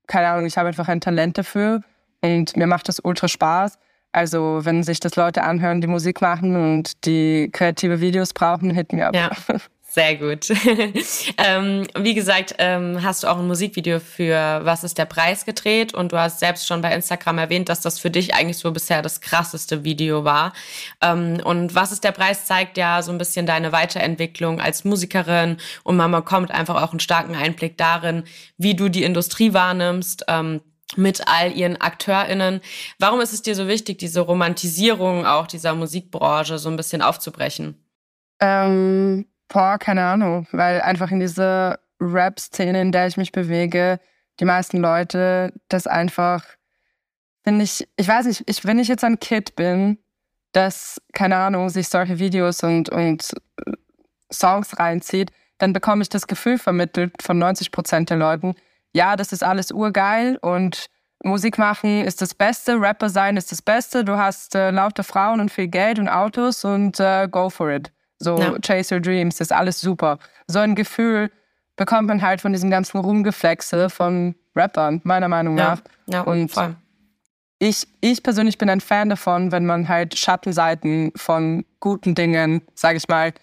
[0.07, 1.83] keine Ahnung, ich habe einfach ein Talent dafür
[2.21, 3.77] und mir macht das ultra Spaß.
[4.11, 8.91] Also wenn sich das Leute anhören, die Musik machen und die kreative Videos brauchen, hit
[8.91, 9.15] mir ab.
[9.15, 9.29] Ja.
[9.99, 10.47] Sehr gut.
[11.37, 15.93] ähm, wie gesagt, ähm, hast du auch ein Musikvideo für Was ist der Preis gedreht
[15.93, 19.01] und du hast selbst schon bei Instagram erwähnt, dass das für dich eigentlich so bisher
[19.01, 20.53] das krasseste Video war.
[21.01, 25.57] Ähm, und Was ist der Preis zeigt ja so ein bisschen deine Weiterentwicklung als Musikerin
[25.83, 28.23] und man bekommt einfach auch einen starken Einblick darin,
[28.57, 30.23] wie du die Industrie wahrnimmst.
[30.29, 30.61] Ähm,
[30.95, 32.61] mit all ihren AkteurInnen.
[32.97, 37.75] Warum ist es dir so wichtig, diese Romantisierung auch dieser Musikbranche so ein bisschen aufzubrechen?
[38.41, 43.99] Ähm, Boah, keine Ahnung, weil einfach in dieser Rap-Szene, in der ich mich bewege,
[44.39, 46.45] die meisten Leute das einfach,
[47.43, 49.97] finde ich, ich weiß nicht, ich, wenn ich jetzt ein Kid bin,
[50.51, 53.33] das, keine Ahnung, sich solche Videos und, und
[53.65, 53.71] äh,
[54.31, 58.55] Songs reinzieht, dann bekomme ich das Gefühl vermittelt von 90 Prozent der Leuten,
[58.93, 60.89] ja, das ist alles urgeil und
[61.23, 65.41] Musik machen ist das Beste, Rapper sein ist das Beste, du hast äh, laute Frauen
[65.41, 67.91] und viel Geld und Autos und äh, go for it.
[68.19, 68.57] So ja.
[68.59, 70.19] Chase Your Dreams, das ist alles super.
[70.47, 71.31] So ein Gefühl
[71.75, 75.81] bekommt man halt von diesem ganzen Rumgeflexe von Rappern, meiner Meinung nach.
[76.07, 76.75] Ja, ja und voll.
[77.59, 82.97] Ich, ich persönlich bin ein Fan davon, wenn man halt Schattenseiten von guten Dingen, sage
[82.97, 83.33] ich mal,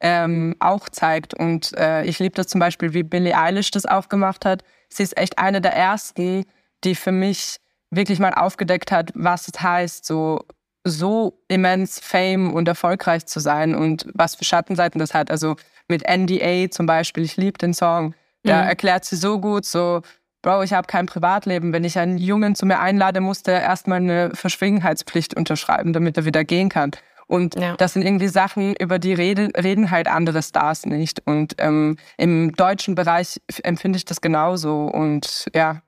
[0.00, 1.34] ähm, auch zeigt.
[1.34, 4.62] Und äh, ich liebe das zum Beispiel, wie Billie Eilish das aufgemacht hat.
[4.88, 6.44] Sie ist echt eine der ersten,
[6.84, 7.58] die für mich
[7.90, 10.44] wirklich mal aufgedeckt hat, was es heißt, so
[10.84, 15.30] so immens Fame und erfolgreich zu sein und was für Schattenseiten das hat.
[15.30, 15.56] Also
[15.88, 18.14] mit NDA zum Beispiel, ich liebe den Song.
[18.42, 18.68] Da mhm.
[18.68, 20.02] erklärt sie so gut, so,
[20.42, 21.72] Bro, ich habe kein Privatleben.
[21.72, 26.26] Wenn ich einen Jungen zu mir einlade, muss der erstmal eine Verschwiegenheitspflicht unterschreiben, damit er
[26.26, 26.90] wieder gehen kann.
[27.26, 27.74] Und ja.
[27.76, 31.22] das sind irgendwie Sachen, über die reden, reden halt andere Stars nicht.
[31.24, 34.84] Und ähm, im deutschen Bereich empfinde ich das genauso.
[34.84, 35.80] Und ja.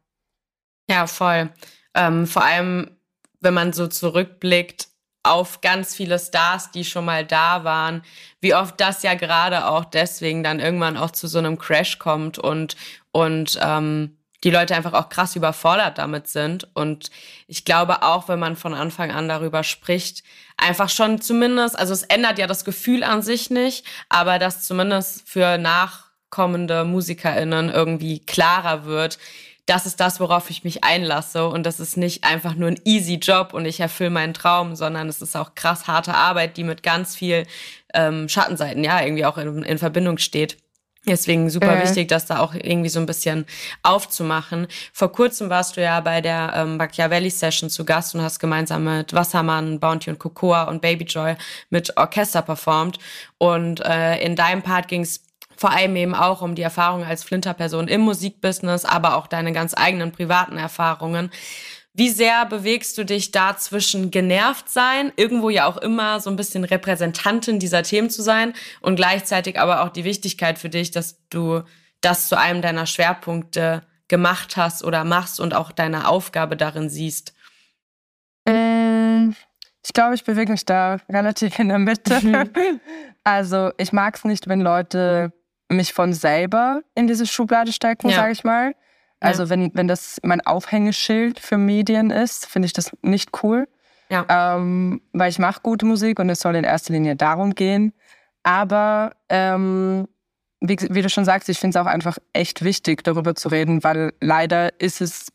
[0.88, 1.50] Ja, voll.
[1.94, 2.95] Ähm, vor allem
[3.40, 4.88] wenn man so zurückblickt
[5.22, 8.02] auf ganz viele Stars, die schon mal da waren,
[8.40, 12.38] wie oft das ja gerade auch deswegen dann irgendwann auch zu so einem Crash kommt
[12.38, 12.76] und,
[13.10, 16.68] und ähm, die Leute einfach auch krass überfordert damit sind.
[16.74, 17.10] Und
[17.48, 20.22] ich glaube auch, wenn man von Anfang an darüber spricht,
[20.56, 25.28] einfach schon zumindest, also es ändert ja das Gefühl an sich nicht, aber dass zumindest
[25.28, 29.18] für nachkommende MusikerInnen irgendwie klarer wird,
[29.66, 31.46] das ist das, worauf ich mich einlasse.
[31.48, 35.08] Und das ist nicht einfach nur ein easy Job und ich erfülle meinen Traum, sondern
[35.08, 37.46] es ist auch krass harte Arbeit, die mit ganz viel
[37.92, 40.56] ähm, Schattenseiten ja irgendwie auch in, in Verbindung steht.
[41.08, 41.82] Deswegen super äh.
[41.84, 43.46] wichtig, das da auch irgendwie so ein bisschen
[43.82, 44.66] aufzumachen.
[44.92, 48.84] Vor kurzem warst du ja bei der ähm, Machiavelli Session zu Gast und hast gemeinsam
[48.84, 51.36] mit Wassermann, Bounty und Cocoa und Baby Joy
[51.70, 52.98] mit Orchester performt.
[53.38, 55.25] Und äh, in deinem Part ging es
[55.56, 59.74] vor allem eben auch um die Erfahrung als Flinterperson im Musikbusiness, aber auch deine ganz
[59.76, 61.30] eigenen privaten Erfahrungen.
[61.98, 66.36] Wie sehr bewegst du dich da zwischen genervt sein, irgendwo ja auch immer so ein
[66.36, 71.18] bisschen Repräsentantin dieser Themen zu sein und gleichzeitig aber auch die Wichtigkeit für dich, dass
[71.30, 71.62] du
[72.02, 77.34] das zu einem deiner Schwerpunkte gemacht hast oder machst und auch deine Aufgabe darin siehst?
[78.44, 79.34] Ähm,
[79.84, 82.20] ich glaube, ich bewege mich da relativ in der Mitte.
[82.20, 82.50] Mhm.
[83.24, 85.32] also ich mag es nicht, wenn Leute
[85.68, 88.16] mich von selber in diese Schublade stecken, ja.
[88.16, 88.74] sage ich mal.
[89.20, 89.50] Also ja.
[89.50, 93.68] wenn, wenn das mein Aufhängeschild für Medien ist, finde ich das nicht cool.
[94.08, 94.26] Ja.
[94.28, 97.92] Ähm, weil ich mache gute Musik und es soll in erster Linie darum gehen.
[98.44, 100.06] Aber ähm,
[100.60, 103.82] wie, wie, du schon sagst, ich finde es auch einfach echt wichtig, darüber zu reden,
[103.82, 105.32] weil leider ist es,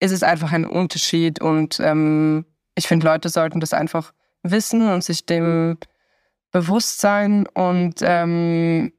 [0.00, 5.02] ist es einfach ein Unterschied und ähm, ich finde, Leute sollten das einfach wissen und
[5.02, 5.78] sich dem
[6.52, 8.92] bewusst sein und ähm,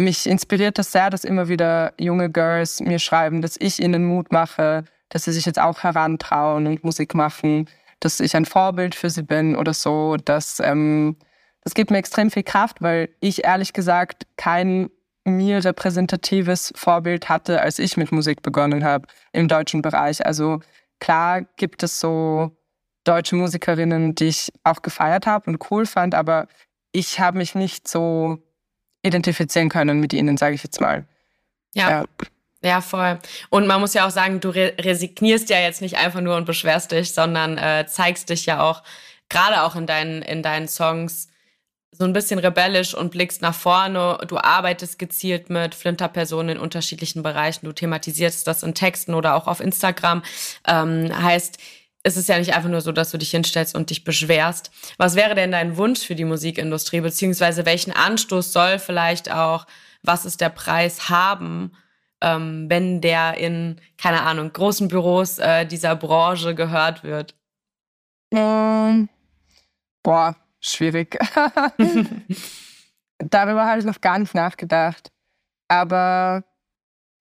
[0.00, 4.32] mich inspiriert das sehr, dass immer wieder junge Girls mir schreiben, dass ich ihnen Mut
[4.32, 7.68] mache, dass sie sich jetzt auch herantrauen und Musik machen,
[8.00, 10.16] dass ich ein Vorbild für sie bin oder so.
[10.16, 11.16] Das, ähm,
[11.62, 14.90] das gibt mir extrem viel Kraft, weil ich ehrlich gesagt kein
[15.24, 20.24] mir repräsentatives Vorbild hatte, als ich mit Musik begonnen habe im deutschen Bereich.
[20.24, 20.60] Also
[20.98, 22.56] klar gibt es so
[23.04, 26.48] deutsche Musikerinnen, die ich auch gefeiert habe und cool fand, aber
[26.92, 28.38] ich habe mich nicht so
[29.02, 31.04] identifizieren können mit ihnen, sage ich jetzt mal.
[31.74, 31.90] Ja.
[31.90, 32.04] ja.
[32.62, 33.18] Ja, voll.
[33.48, 36.44] Und man muss ja auch sagen, du re resignierst ja jetzt nicht einfach nur und
[36.44, 38.82] beschwerst dich, sondern äh, zeigst dich ja auch,
[39.30, 41.28] gerade auch in deinen, in deinen Songs,
[41.92, 44.18] so ein bisschen rebellisch und blickst nach vorne.
[44.28, 47.66] Du arbeitest gezielt mit Flinterpersonen in unterschiedlichen Bereichen.
[47.66, 50.22] Du thematisierst das in Texten oder auch auf Instagram.
[50.66, 51.58] Ähm, heißt,
[52.02, 54.70] es ist ja nicht einfach nur so, dass du dich hinstellst und dich beschwerst.
[54.96, 59.66] Was wäre denn dein Wunsch für die Musikindustrie, beziehungsweise welchen Anstoß soll vielleicht auch,
[60.02, 61.72] was ist der Preis haben,
[62.22, 67.34] ähm, wenn der in, keine Ahnung, großen Büros äh, dieser Branche gehört wird?
[68.32, 69.08] Ähm,
[70.02, 71.18] boah, schwierig.
[73.18, 75.12] Darüber habe ich noch gar nicht nachgedacht.
[75.68, 76.44] Aber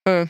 [0.06, 0.28] äh,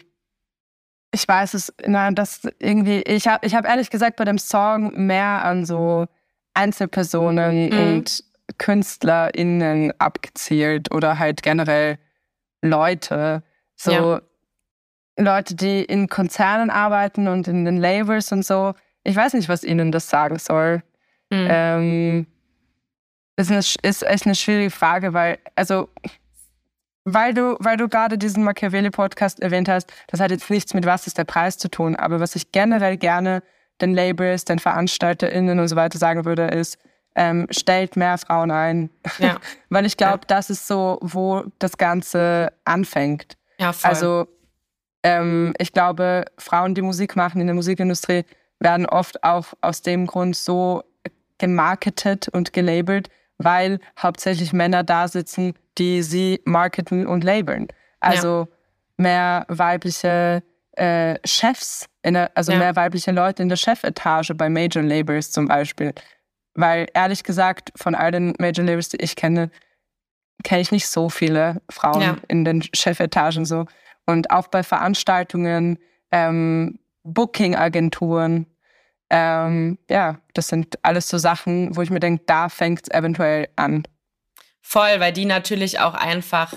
[1.12, 5.06] ich weiß es, na, das irgendwie, ich habe ich hab ehrlich gesagt bei dem Song
[5.06, 6.08] mehr an so
[6.54, 7.80] Einzelpersonen mhm.
[7.80, 8.24] und
[8.58, 11.98] KünstlerInnen abgezielt oder halt generell
[12.62, 13.44] Leute.
[13.76, 14.22] So ja.
[15.18, 18.74] Leute, die in Konzernen arbeiten und in den Labels und so.
[19.04, 20.84] Ich weiß nicht, was ihnen das sagen soll.
[21.30, 21.48] Mhm.
[21.50, 22.28] Ähm,
[23.36, 25.90] ist, eine, ist echt eine schwierige Frage, weil, also
[27.14, 31.08] weil du, weil du gerade diesen Machiavelli-Podcast erwähnt hast, das hat jetzt nichts mit was
[31.08, 31.96] ist der Preis zu tun.
[31.96, 33.44] Aber was ich generell gerne
[33.82, 36.78] den Labels, den VeranstalterInnen und so weiter sagen würde, ist,
[37.16, 38.90] ähm, stellt mehr Frauen ein.
[39.18, 39.38] Ja.
[39.70, 40.28] weil ich glaube, ja.
[40.28, 43.38] das ist so, wo das Ganze anfängt.
[43.58, 43.90] Ja, voll.
[43.90, 44.28] Also
[45.04, 48.26] ähm, ich glaube, Frauen, die Musik machen in der Musikindustrie,
[48.60, 50.84] werden oft auch aus dem Grund so
[51.38, 53.10] gemarketet und gelabelt,
[53.40, 57.68] weil hauptsächlich Männer da sitzen, die sie marketen und labeln.
[58.00, 58.56] Also ja.
[58.98, 62.60] mehr weibliche äh, Chefs, der, also ja.
[62.60, 65.94] mehr weibliche Leute in der Chefetage bei Major Labels zum Beispiel.
[66.54, 69.50] Weil ehrlich gesagt, von all den Major Labels, die ich kenne,
[70.44, 72.18] kenne ich nicht so viele Frauen ja.
[72.28, 73.66] in den Chefetagen so.
[74.06, 75.80] Und auch bei Veranstaltungen,
[76.12, 78.46] ähm, Booking-Agenturen,
[79.10, 83.50] ähm, ja, das sind alles so Sachen, wo ich mir denke, da fängt es eventuell
[83.56, 83.84] an.
[84.62, 86.54] Voll, weil die natürlich auch einfach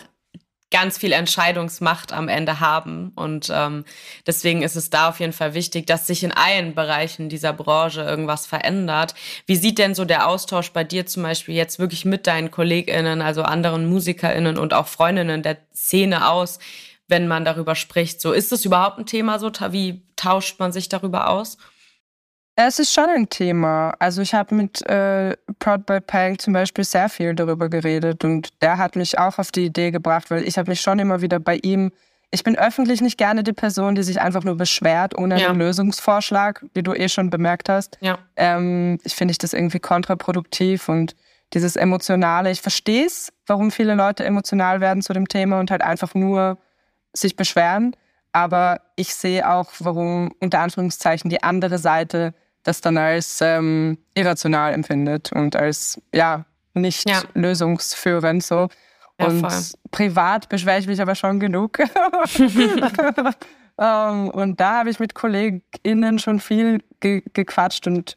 [0.73, 3.13] ganz viel Entscheidungsmacht am Ende haben.
[3.15, 3.85] Und ähm,
[4.27, 8.03] deswegen ist es da auf jeden Fall wichtig, dass sich in allen Bereichen dieser Branche
[8.03, 9.15] irgendwas verändert.
[9.47, 13.23] Wie sieht denn so der Austausch bei dir zum Beispiel jetzt wirklich mit deinen KollegInnen,
[13.23, 16.59] also anderen MusikerInnen und auch Freundinnen der Szene aus,
[17.07, 18.21] wenn man darüber spricht?
[18.21, 19.53] So, ist das überhaupt ein Thema so?
[19.71, 21.59] Wie tauscht man sich darüber aus?
[22.55, 23.95] Es ist schon ein Thema.
[23.99, 28.51] Also ich habe mit äh, Proud by Pang zum Beispiel sehr viel darüber geredet und
[28.61, 31.41] der hat mich auch auf die Idee gebracht, weil ich habe mich schon immer wieder
[31.41, 31.93] bei ihm.
[32.31, 35.49] Ich bin öffentlich nicht gerne die Person, die sich einfach nur beschwert ohne ja.
[35.49, 37.97] einen Lösungsvorschlag, wie du eh schon bemerkt hast.
[38.01, 38.19] Ja.
[38.37, 41.15] Ähm, ich finde ich das irgendwie kontraproduktiv und
[41.55, 42.51] dieses emotionale.
[42.51, 46.59] Ich verstehe es, warum viele Leute emotional werden zu dem Thema und halt einfach nur
[47.15, 47.97] sich beschweren.
[48.33, 54.73] Aber ich sehe auch, warum unter Anführungszeichen die andere Seite das dann als ähm, irrational
[54.73, 56.45] empfindet und als ja
[56.75, 57.23] nicht ja.
[57.35, 58.69] lösungsführend so.
[59.19, 59.63] und voll.
[59.91, 61.79] privat beschwere ich mich aber schon genug.
[61.79, 61.89] um,
[63.79, 68.17] ähm, und da habe ich mit KollegInnen schon viel ge gequatscht und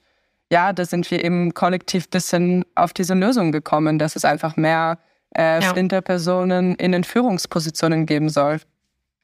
[0.52, 5.00] ja, da sind wir eben kollektiv bisschen auf diese Lösung gekommen, dass es einfach mehr
[5.36, 5.74] äh, ja.
[5.74, 8.60] Flinterpersonen in den Führungspositionen geben soll.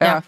[0.00, 0.06] Ja.
[0.06, 0.22] ja.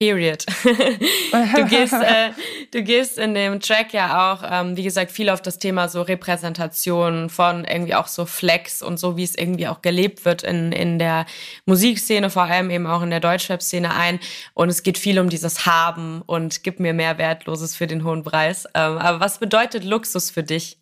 [0.00, 0.44] Period.
[0.64, 2.30] du, gehst, äh,
[2.72, 6.02] du gehst in dem Track ja auch, ähm, wie gesagt, viel auf das Thema so
[6.02, 10.72] Repräsentation von irgendwie auch so Flex und so, wie es irgendwie auch gelebt wird in,
[10.72, 11.26] in der
[11.66, 14.18] Musikszene, vor allem eben auch in der Deutschrap-Szene ein.
[14.54, 18.24] Und es geht viel um dieses Haben und gib mir mehr Wertloses für den hohen
[18.24, 18.66] Preis.
[18.74, 20.78] Ähm, aber was bedeutet Luxus für dich?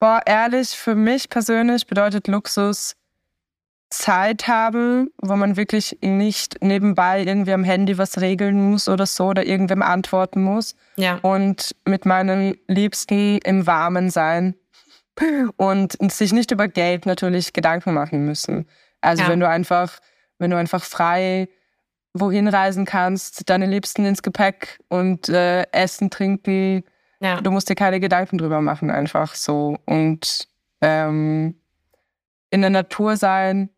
[0.00, 2.94] Boah, ehrlich, für mich persönlich bedeutet Luxus,
[3.90, 9.28] Zeit haben, wo man wirklich nicht nebenbei irgendwie am Handy was regeln muss oder so
[9.28, 10.76] oder irgendwem antworten muss.
[10.96, 11.18] Ja.
[11.22, 14.54] Und mit meinen Liebsten im Warmen sein
[15.56, 18.66] und sich nicht über Geld natürlich Gedanken machen müssen.
[19.00, 19.28] Also ja.
[19.28, 20.00] wenn du einfach,
[20.38, 21.48] wenn du einfach frei
[22.14, 26.84] wohin reisen kannst, deine Liebsten ins Gepäck und äh, essen, trinken,
[27.20, 27.40] ja.
[27.40, 29.78] du musst dir keine Gedanken drüber machen, einfach so.
[29.86, 30.48] Und
[30.80, 31.54] ähm,
[32.50, 33.70] in der Natur sein,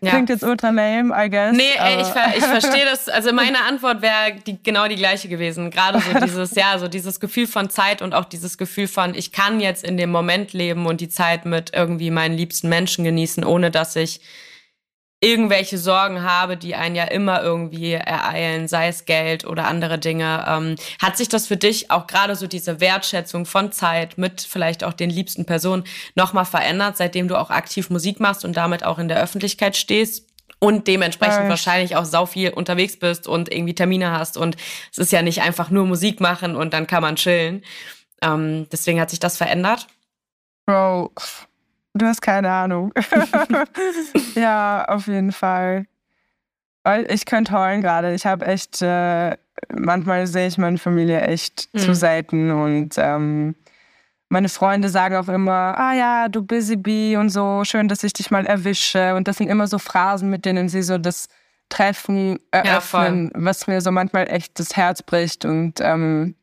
[0.00, 0.10] ja.
[0.12, 1.54] Klingt jetzt ultra lame, I guess.
[1.54, 3.08] Nee, ey, ich, ich verstehe das.
[3.08, 5.70] Also meine Antwort wäre die, genau die gleiche gewesen.
[5.70, 9.32] Gerade so dieses, ja, so dieses Gefühl von Zeit und auch dieses Gefühl von, ich
[9.32, 13.44] kann jetzt in dem Moment leben und die Zeit mit irgendwie meinen liebsten Menschen genießen,
[13.44, 14.20] ohne dass ich
[15.20, 20.44] irgendwelche Sorgen habe, die einen ja immer irgendwie ereilen, sei es Geld oder andere Dinge.
[20.48, 24.82] Ähm, hat sich das für dich auch gerade so diese Wertschätzung von Zeit mit vielleicht
[24.82, 28.98] auch den liebsten Personen nochmal verändert, seitdem du auch aktiv Musik machst und damit auch
[28.98, 30.26] in der Öffentlichkeit stehst?
[30.58, 31.48] Und dementsprechend äh.
[31.48, 34.36] wahrscheinlich auch sau viel unterwegs bist und irgendwie Termine hast.
[34.36, 34.56] Und
[34.92, 37.62] es ist ja nicht einfach nur Musik machen und dann kann man chillen.
[38.22, 39.86] Ähm, deswegen hat sich das verändert.
[40.66, 41.12] Bro,
[41.94, 42.92] Du hast keine Ahnung.
[44.34, 45.86] ja, auf jeden Fall.
[47.08, 48.14] Ich könnte heulen gerade.
[48.14, 49.36] Ich habe echt, äh,
[49.74, 51.78] manchmal sehe ich meine Familie echt mhm.
[51.78, 53.54] zu selten und ähm,
[54.30, 58.12] meine Freunde sagen auch immer, ah ja, du Busy Bee und so, schön, dass ich
[58.12, 59.16] dich mal erwische.
[59.16, 61.28] Und das sind immer so Phrasen, mit denen sie so das
[61.68, 65.44] Treffen eröffnen, ja, was mir so manchmal echt das Herz bricht.
[65.44, 66.36] Und ähm,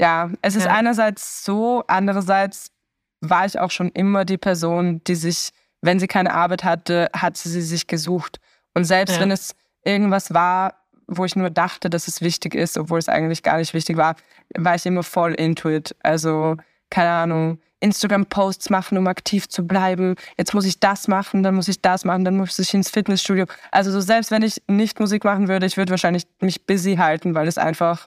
[0.00, 0.72] ja, es ist ja.
[0.72, 2.71] einerseits so, andererseits
[3.22, 7.36] war ich auch schon immer die Person, die sich, wenn sie keine Arbeit hatte, hat
[7.36, 8.38] sie sich gesucht.
[8.74, 9.20] Und selbst ja.
[9.20, 9.54] wenn es
[9.84, 10.74] irgendwas war,
[11.06, 14.16] wo ich nur dachte, dass es wichtig ist, obwohl es eigentlich gar nicht wichtig war,
[14.56, 15.94] war ich immer voll into it.
[16.02, 16.56] Also,
[16.90, 20.14] keine Ahnung, Instagram-Posts machen, um aktiv zu bleiben.
[20.38, 23.46] Jetzt muss ich das machen, dann muss ich das machen, dann muss ich ins Fitnessstudio.
[23.70, 27.34] Also so selbst wenn ich nicht Musik machen würde, ich würde wahrscheinlich mich busy halten,
[27.34, 28.06] weil es einfach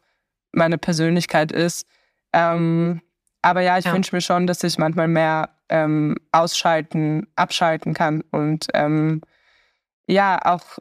[0.52, 1.86] meine Persönlichkeit ist.
[2.34, 3.02] Ähm,
[3.46, 3.94] aber ja, ich ja.
[3.94, 9.22] wünsche mir schon, dass ich manchmal mehr ähm, ausschalten, abschalten kann und ähm,
[10.08, 10.80] ja, auch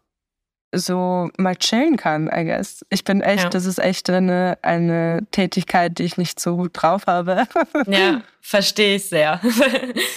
[0.72, 2.84] so mal chillen kann, I guess.
[2.88, 3.50] Ich bin echt, ja.
[3.50, 7.46] das ist echt eine, eine Tätigkeit, die ich nicht so gut drauf habe.
[7.86, 9.40] ja, verstehe ich sehr.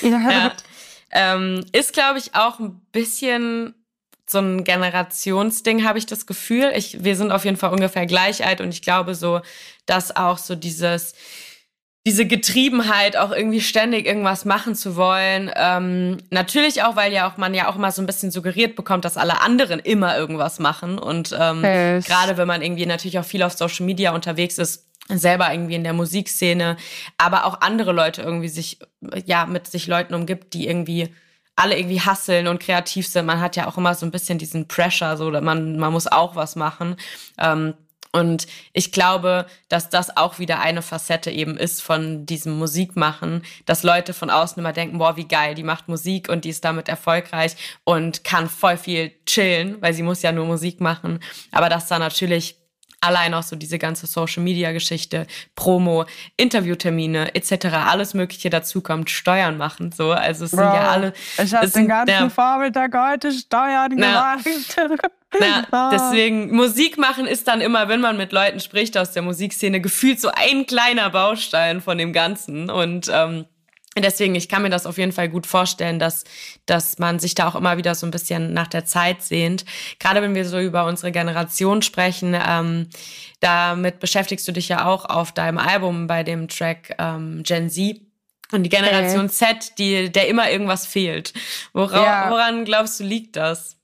[0.02, 0.10] ja.
[0.32, 0.54] ja.
[1.12, 3.76] Ähm, ist, glaube ich, auch ein bisschen
[4.26, 6.72] so ein Generationsding, habe ich das Gefühl.
[6.76, 9.42] Ich, wir sind auf jeden Fall ungefähr gleich alt und ich glaube so,
[9.86, 11.14] dass auch so dieses
[12.08, 15.52] diese Getriebenheit, auch irgendwie ständig irgendwas machen zu wollen.
[15.58, 19.04] Ähm, natürlich auch, weil ja auch man ja auch immer so ein bisschen suggeriert bekommt,
[19.04, 21.00] dass alle anderen immer irgendwas machen.
[21.00, 25.52] Und ähm, gerade wenn man irgendwie natürlich auch viel auf Social Media unterwegs ist, selber
[25.52, 26.78] irgendwie in der Musikszene,
[27.18, 28.80] aber auch andere Leute irgendwie sich,
[29.26, 31.14] ja, mit sich Leuten umgibt, die irgendwie
[31.58, 33.26] alle irgendwie hasseln und kreativ sind.
[33.26, 36.38] Man hat ja auch immer so ein bisschen diesen Pressure, so, man, man muss auch
[36.38, 36.96] was machen.
[37.38, 37.74] Ähm,
[38.12, 43.84] und ich glaube, dass das auch wieder eine Facette eben ist von diesem Musikmachen, dass
[43.84, 46.90] Leute von außen immer denken, boah, wie geil, die macht Musik und die ist damit
[46.90, 51.20] erfolgreich und kann voll viel chillen, weil sie muss ja nur Musik machen.
[51.52, 52.56] Aber dass da natürlich
[53.02, 56.06] allein auch so diese ganze Social Media Geschichte, Promo,
[56.36, 57.68] Interviewtermine etc.
[57.88, 60.12] alles Mögliche dazu kommt, Steuern machen so.
[60.12, 61.14] Also es Bro, sind ja alle.
[61.44, 64.78] Ich habe den ganzen ja, Vormittag heute Steuern na, gemacht.
[65.40, 69.82] Na, deswegen Musik machen ist dann immer, wenn man mit Leuten spricht aus der Musikszene,
[69.82, 73.46] gefühlt so ein kleiner Baustein von dem Ganzen und ähm,
[74.02, 76.24] Deswegen, ich kann mir das auf jeden Fall gut vorstellen, dass,
[76.66, 79.66] dass man sich da auch immer wieder so ein bisschen nach der Zeit sehnt.
[80.00, 82.90] Gerade wenn wir so über unsere Generation sprechen, ähm,
[83.40, 88.02] damit beschäftigst du dich ja auch auf deinem Album bei dem Track ähm, Gen Z.
[88.52, 89.58] Und die Generation okay.
[89.60, 91.34] Z, die, der immer irgendwas fehlt.
[91.74, 92.30] Wora, ja.
[92.30, 93.78] Woran glaubst du, liegt das?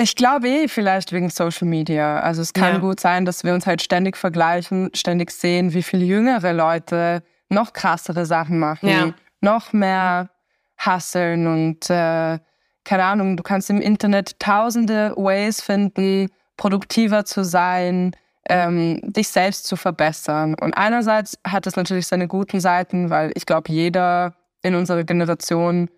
[0.00, 2.20] Ich glaube eh vielleicht wegen Social Media.
[2.20, 2.78] Also es kann ja.
[2.78, 7.72] gut sein, dass wir uns halt ständig vergleichen, ständig sehen, wie viele jüngere Leute noch
[7.72, 9.14] krassere Sachen machen, ja.
[9.40, 10.30] noch mehr
[10.76, 12.38] hasseln und äh,
[12.84, 18.12] keine Ahnung, du kannst im Internet tausende Ways finden, produktiver zu sein,
[18.48, 20.54] ähm, dich selbst zu verbessern.
[20.54, 25.90] Und einerseits hat es natürlich seine guten Seiten, weil ich glaube, jeder in unserer Generation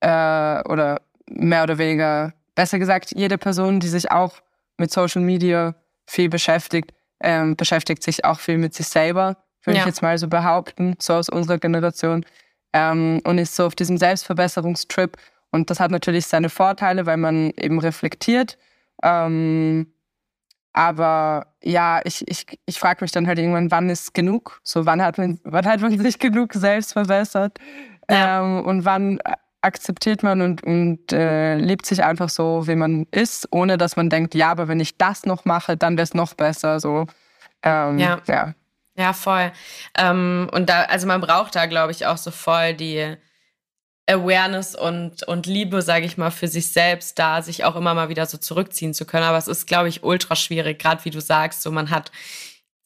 [0.00, 4.34] äh, oder mehr oder weniger, besser gesagt, jede Person, die sich auch
[4.78, 5.74] mit Social Media
[6.06, 9.36] viel beschäftigt, ähm, beschäftigt sich auch viel mit sich selber,
[9.68, 9.82] würde ja.
[9.82, 12.24] ich jetzt mal so behaupten, so aus unserer Generation.
[12.72, 15.16] Ähm, und ist so auf diesem Selbstverbesserungstrip.
[15.50, 18.58] Und das hat natürlich seine Vorteile, weil man eben reflektiert.
[19.02, 19.86] Ähm,
[20.72, 24.60] aber ja, ich, ich, ich frage mich dann halt irgendwann, wann ist genug?
[24.62, 27.58] So, wann hat man, wann hat man sich genug selbst verbessert?
[28.10, 28.40] Ja.
[28.40, 29.18] Ähm, und wann
[29.60, 34.08] akzeptiert man und, und äh, lebt sich einfach so, wie man ist, ohne dass man
[34.08, 36.80] denkt, ja, aber wenn ich das noch mache, dann wäre es noch besser.
[36.80, 37.06] So,
[37.62, 38.20] ähm, ja.
[38.26, 38.54] ja.
[38.98, 39.52] Ja, voll.
[39.96, 43.16] Ähm, und da, also man braucht da, glaube ich, auch so voll die
[44.08, 48.08] Awareness und, und Liebe, sage ich mal, für sich selbst da, sich auch immer mal
[48.08, 49.24] wieder so zurückziehen zu können.
[49.24, 52.10] Aber es ist, glaube ich, ultra schwierig, gerade wie du sagst, so man hat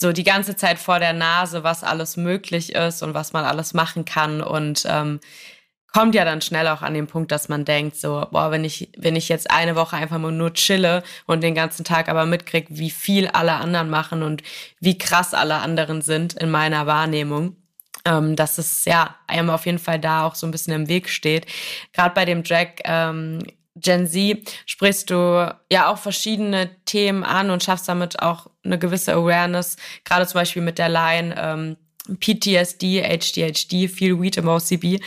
[0.02, 3.72] so die ganze Zeit vor der Nase, was alles möglich ist und was man alles
[3.72, 4.42] machen kann.
[4.42, 5.20] Und ähm,
[5.93, 8.90] kommt ja dann schnell auch an den Punkt, dass man denkt, so, boah, wenn ich,
[8.97, 12.66] wenn ich jetzt eine Woche einfach mal nur chille und den ganzen Tag aber mitkrieg,
[12.70, 14.43] wie viel alle anderen machen und
[14.80, 17.57] wie krass alle anderen sind in meiner Wahrnehmung,
[18.05, 21.09] ähm, dass es ja einem auf jeden Fall da auch so ein bisschen im Weg
[21.09, 21.47] steht.
[21.93, 23.40] Gerade bei dem Drag ähm,
[23.74, 29.14] Gen Z sprichst du ja auch verschiedene Themen an und schaffst damit auch eine gewisse
[29.14, 31.76] Awareness, gerade zum Beispiel mit der Line ähm,
[32.09, 35.00] PTSD, HDHD, viel Weed im OCB.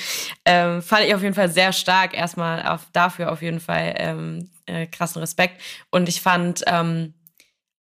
[0.45, 2.15] Ähm, fand ich auf jeden Fall sehr stark.
[2.15, 5.61] Erstmal auf, dafür auf jeden Fall ähm, äh, krassen Respekt.
[5.91, 7.13] Und ich fand ähm,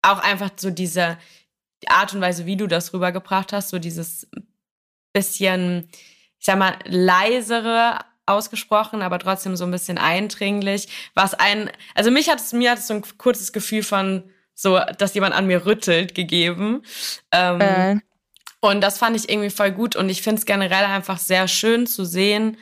[0.01, 1.17] auch einfach so diese
[1.83, 4.27] die Art und Weise, wie du das rübergebracht hast, so dieses
[5.11, 5.89] bisschen,
[6.39, 10.87] ich sag mal, leisere ausgesprochen, aber trotzdem so ein bisschen eindringlich.
[11.13, 14.23] Was ein, also mich hat es, mir hat es so ein kurzes Gefühl von
[14.55, 16.83] so, dass jemand an mir rüttelt gegeben.
[17.31, 17.99] Ähm, äh.
[18.63, 19.97] Und das fand ich irgendwie voll gut.
[19.97, 22.55] Und ich finde es generell einfach sehr schön zu sehen,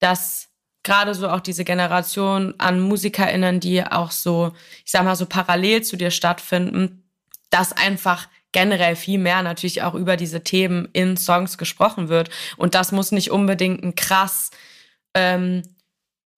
[0.00, 0.48] dass
[0.82, 4.50] gerade so auch diese Generation an MusikerInnen, die auch so,
[4.84, 7.08] ich sag mal, so parallel zu dir stattfinden,
[7.50, 12.30] dass einfach generell viel mehr natürlich auch über diese Themen in Songs gesprochen wird.
[12.56, 14.50] Und das muss nicht unbedingt ein krass,
[15.14, 15.62] ähm,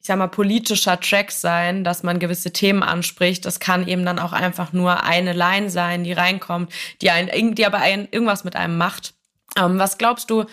[0.01, 3.45] ich sag mal, politischer Track sein, dass man gewisse Themen anspricht.
[3.45, 6.73] Das kann eben dann auch einfach nur eine Line sein, die reinkommt,
[7.03, 9.15] die, ein, die aber ein, irgendwas mit einem macht.
[9.57, 10.47] Ähm, was glaubst du,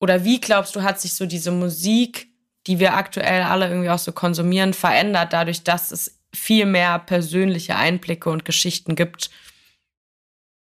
[0.00, 2.28] oder wie glaubst du, hat sich so diese Musik,
[2.66, 7.76] die wir aktuell alle irgendwie auch so konsumieren, verändert, dadurch, dass es viel mehr persönliche
[7.76, 9.30] Einblicke und Geschichten gibt?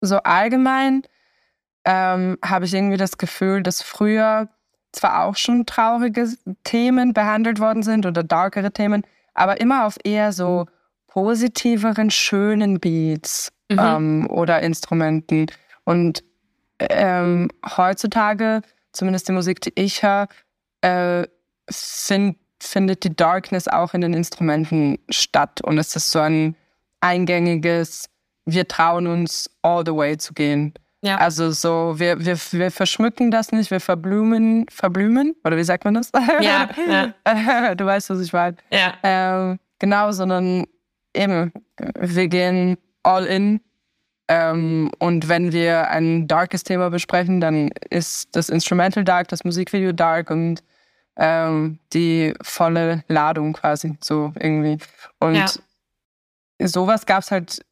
[0.01, 1.03] so allgemein
[1.85, 4.49] ähm, habe ich irgendwie das Gefühl, dass früher
[4.93, 6.29] zwar auch schon traurige
[6.65, 9.03] Themen behandelt worden sind oder darkere Themen,
[9.35, 10.67] aber immer auf eher so
[11.09, 13.79] positiveren, schönen Beats mhm.
[13.79, 15.47] ähm, oder Instrumenten.
[15.85, 16.25] Und
[16.79, 18.63] ähm, heutzutage,
[18.93, 20.29] zumindest die Musik, die ich höre,
[20.83, 21.27] äh,
[21.71, 25.61] find, findet die Darkness auch in den Instrumenten statt.
[25.63, 26.57] Und es ist so ein
[27.01, 28.09] eingängiges,
[28.45, 30.75] wir trauen uns all the way zu gehen.
[31.07, 31.19] Ja.
[31.19, 35.95] Also so, wir, wir, wir verschmücken das nicht, wir verblümen, verblümen, oder wie sagt man
[35.95, 36.11] das?
[36.41, 36.69] Ja,
[37.25, 37.75] ja.
[37.77, 38.57] du weißt, was ich meine.
[38.73, 38.95] Ja.
[39.05, 40.67] Ähm, genau, sondern
[41.15, 41.53] eben,
[42.01, 43.61] wir gehen all in.
[44.29, 49.93] Ähm, und wenn wir ein darkes Thema besprechen, dann ist das Instrumental dark, das Musikvideo
[49.93, 50.65] dark und
[51.17, 54.79] ähm, die volle Ladung quasi, so irgendwie.
[55.21, 56.67] Und ja.
[56.67, 57.65] sowas gab es halt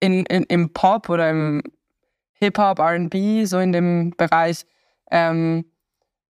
[0.00, 1.62] in, in, im Pop oder im
[2.40, 4.64] Hip-Hop, RB, so in dem Bereich,
[5.10, 5.64] ähm,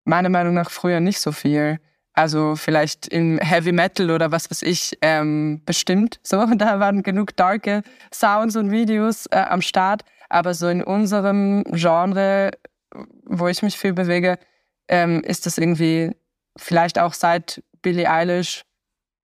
[0.06, 1.80] meiner Meinung nach früher nicht so viel.
[2.14, 6.20] Also vielleicht im Heavy Metal oder was weiß ich, ähm, bestimmt.
[6.24, 7.84] So, da waren genug darke
[8.14, 10.04] Sounds und Videos äh, am Start.
[10.30, 12.52] Aber so in unserem Genre,
[13.24, 14.38] wo ich mich viel bewege,
[14.88, 16.12] ähm, ist das irgendwie
[16.58, 18.66] vielleicht auch seit Billie Eilish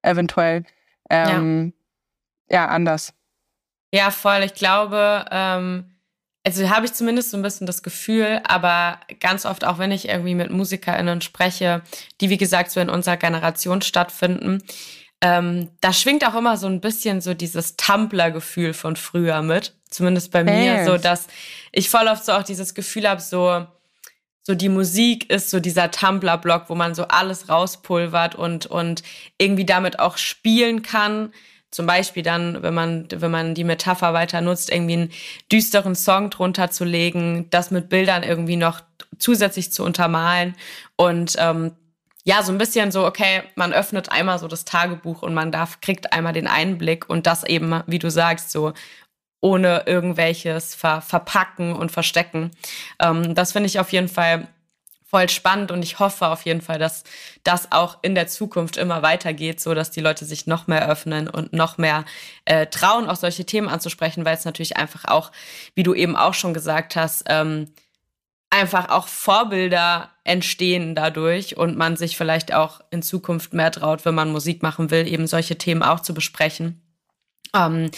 [0.01, 0.63] eventuell
[1.09, 1.73] ähm,
[2.49, 2.57] ja.
[2.57, 3.13] ja anders.
[3.91, 4.43] Ja, voll.
[4.43, 5.94] Ich glaube, ähm,
[6.45, 10.07] also habe ich zumindest so ein bisschen das Gefühl, aber ganz oft auch wenn ich
[10.07, 11.81] irgendwie mit MusikerInnen spreche,
[12.21, 14.61] die wie gesagt so in unserer Generation stattfinden,
[15.21, 19.73] ähm, da schwingt auch immer so ein bisschen so dieses Tumblr-Gefühl von früher mit.
[19.89, 21.27] Zumindest bei mir, so dass
[21.71, 23.65] ich voll oft so auch dieses Gefühl habe, so,
[24.41, 29.01] so die Musik ist so dieser Tumblr-Block, wo man so alles rauspulvert und, und
[29.39, 31.31] irgendwie damit auch spielen kann
[31.75, 35.11] zum Beispiel dann, wenn man, wenn man die Metapher weiter nutzt, irgendwie einen
[35.51, 38.79] düsteren Song drunter zu legen, das mit Bildern irgendwie noch
[39.19, 40.55] zusätzlich zu untermalen
[40.95, 41.73] und ähm,
[42.23, 45.81] ja, so ein bisschen so, okay, man öffnet einmal so das Tagebuch und man darf,
[45.81, 48.73] kriegt einmal den Einblick und das eben, wie du sagst, so
[49.41, 52.51] ohne irgendwelches Ver Verpacken und Verstecken.
[52.99, 54.47] Ähm, das finde ich auf jeden Fall
[55.15, 57.05] voll spannend und ich hoffe auf jeden Fall, dass
[57.45, 61.29] das auch in der Zukunft immer weitergeht, so dass die Leute sich noch mehr öffnen
[61.29, 62.03] und noch mehr
[62.43, 65.31] äh, trauen, auch solche Themen anzusprechen, weil es natürlich einfach auch,
[65.73, 67.71] wie du eben auch schon gesagt hast, ähm,
[68.49, 74.15] einfach auch Vorbilder entstehen dadurch und man sich vielleicht auch in Zukunft mehr traut, wenn
[74.15, 76.84] man Musik machen will, eben solche Themen auch zu besprechen.
[77.55, 77.89] Ähm,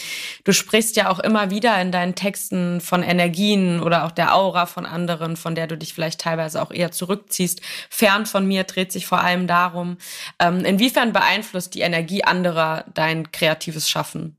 [0.44, 4.66] du sprichst ja auch immer wieder in deinen Texten von Energien oder auch der Aura
[4.66, 7.60] von anderen, von der du dich vielleicht teilweise auch eher zurückziehst.
[7.90, 9.98] Fern von mir dreht sich vor allem darum,
[10.38, 14.36] ähm, inwiefern beeinflusst die Energie anderer dein kreatives Schaffen?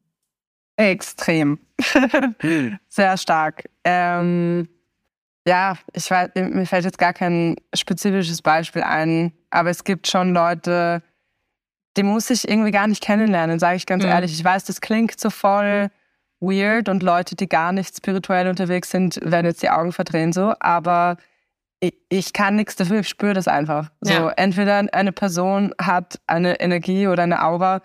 [0.77, 1.59] Extrem.
[2.87, 3.65] Sehr stark.
[3.83, 4.69] Ähm,
[5.45, 10.33] ja, ich weiß, mir fällt jetzt gar kein spezifisches Beispiel ein, aber es gibt schon
[10.33, 11.01] Leute,
[11.99, 14.09] die muss ich irgendwie gar nicht kennenlernen, sage ich ganz mhm.
[14.09, 14.31] ehrlich.
[14.31, 15.89] Ich weiß, das klingt so voll
[16.39, 20.53] weird und Leute, die gar nicht spirituell unterwegs sind, werden jetzt die Augen verdrehen so,
[20.61, 21.17] aber
[21.81, 23.91] ich, ich kann nichts dafür, ich spüre das einfach.
[23.99, 24.29] So, ja.
[24.37, 27.81] entweder eine Person hat eine Energie oder eine Aura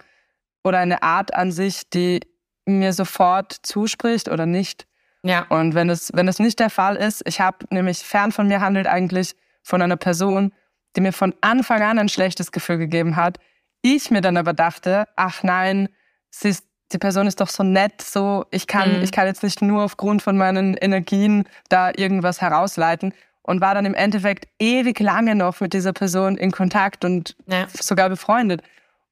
[0.63, 2.21] oder eine Art an sich, die
[2.67, 4.87] mir sofort zuspricht oder nicht.
[5.25, 5.47] Ja.
[5.49, 8.61] Und wenn es, wenn es nicht der Fall ist, ich habe nämlich fern von mir
[8.61, 9.35] handelt eigentlich
[9.65, 10.53] von einer Person,
[10.95, 13.39] die mir von Anfang an ein schlechtes Gefühl gegeben hat,
[13.85, 15.89] ich mir dann aber dachte, ach nein,
[16.31, 19.03] sie ist, die Person ist doch so nett, so ich kann, mhm.
[19.03, 23.13] ich kann jetzt nicht nur aufgrund von meinen Energien da irgendwas herausleiten
[23.43, 27.67] und war dann im Endeffekt ewig lange noch mit dieser Person in Kontakt und ja.
[27.69, 28.63] sogar befreundet.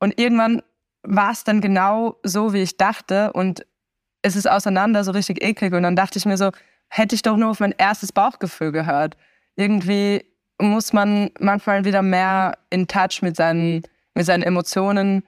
[0.01, 0.63] Und irgendwann
[1.03, 3.67] war es dann genau so, wie ich dachte und
[4.23, 6.51] es ist auseinander so richtig eklig und dann dachte ich mir so,
[6.89, 9.17] hätte ich doch nur auf mein erstes Bauchgefühl gehört.
[9.57, 10.25] Irgendwie
[10.59, 13.83] muss man manchmal wieder mehr in Touch mit seinen
[14.15, 15.25] mit seinen Emotionen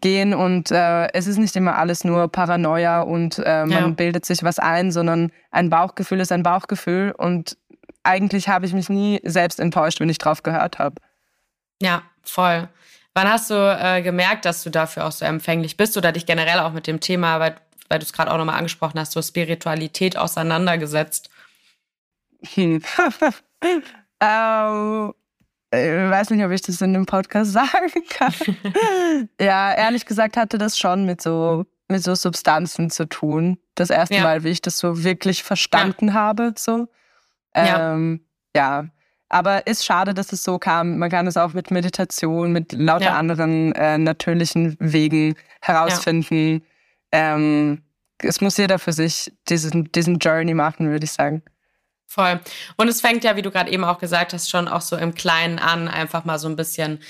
[0.00, 3.88] gehen und äh, es ist nicht immer alles nur Paranoia und äh, man ja.
[3.88, 7.56] bildet sich was ein, sondern ein Bauchgefühl ist ein Bauchgefühl und
[8.02, 10.96] eigentlich habe ich mich nie selbst enttäuscht, wenn ich drauf gehört habe.
[11.80, 12.68] Ja, voll.
[13.14, 16.58] Wann hast du äh, gemerkt, dass du dafür auch so empfänglich bist oder dich generell
[16.58, 17.54] auch mit dem Thema, weil,
[17.88, 21.30] weil du es gerade auch nochmal angesprochen hast, so Spiritualität auseinandergesetzt?
[22.54, 22.82] Hm.
[24.20, 25.14] ähm,
[25.74, 28.34] ich weiß nicht, ob ich das in dem Podcast sagen kann.
[29.40, 33.58] ja, ehrlich gesagt hatte das schon mit so, mit so Substanzen zu tun.
[33.74, 34.22] Das erste ja.
[34.22, 36.14] Mal, wie ich das so wirklich verstanden ja.
[36.14, 36.54] habe.
[36.56, 36.88] So.
[37.54, 38.20] Ähm,
[38.54, 38.82] ja.
[38.82, 38.88] ja.
[39.28, 40.98] Aber ist schade, dass es so kam.
[40.98, 46.62] Man kann es auch mit Meditation, mit lauter anderen äh, natürlichen Wegen herausfinden.
[47.10, 47.82] Ähm,
[48.18, 51.42] es muss jeder für sich diesen, diesen Journey machen, würde ich sagen.
[52.14, 52.38] Voll.
[52.76, 55.16] Und es fängt ja, wie du gerade eben auch gesagt hast, schon auch so im
[55.16, 57.00] Kleinen an, einfach mal so ein bisschen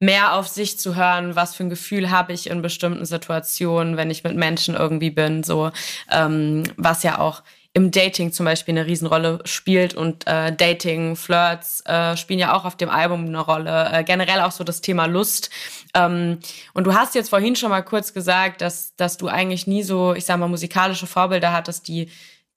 [0.00, 4.10] mehr auf sich zu hören, was für ein Gefühl habe ich in bestimmten Situationen, wenn
[4.10, 5.72] ich mit Menschen irgendwie bin, so
[6.10, 7.42] ähm, was ja auch
[7.74, 12.64] im Dating zum Beispiel eine Riesenrolle spielt und äh, Dating, Flirts äh, spielen ja auch
[12.64, 13.90] auf dem Album eine Rolle.
[13.92, 15.50] Äh, generell auch so das Thema Lust.
[15.92, 16.38] Ähm,
[16.72, 20.14] und du hast jetzt vorhin schon mal kurz gesagt, dass, dass du eigentlich nie so,
[20.14, 22.08] ich sag mal, musikalische Vorbilder hattest, die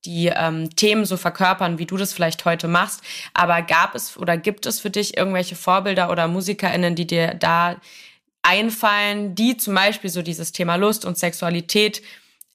[0.06, 3.02] die ähm, Themen so verkörpern, wie du das vielleicht heute machst.
[3.34, 7.76] Aber gab es oder gibt es für dich irgendwelche Vorbilder oder MusikerInnen, die dir da
[8.42, 12.02] einfallen, die zum Beispiel so dieses Thema Lust und Sexualität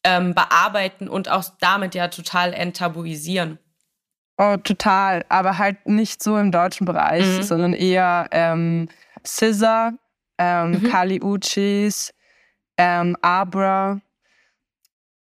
[0.03, 3.59] ähm, bearbeiten und auch damit ja total enttabuisieren?
[4.37, 5.25] Oh, total.
[5.29, 7.43] Aber halt nicht so im deutschen Bereich, mhm.
[7.43, 8.89] sondern eher ähm,
[9.25, 9.93] Scissor,
[10.39, 10.91] ähm, mhm.
[10.91, 12.13] Kali Uchis,
[12.77, 14.01] ähm, Abra,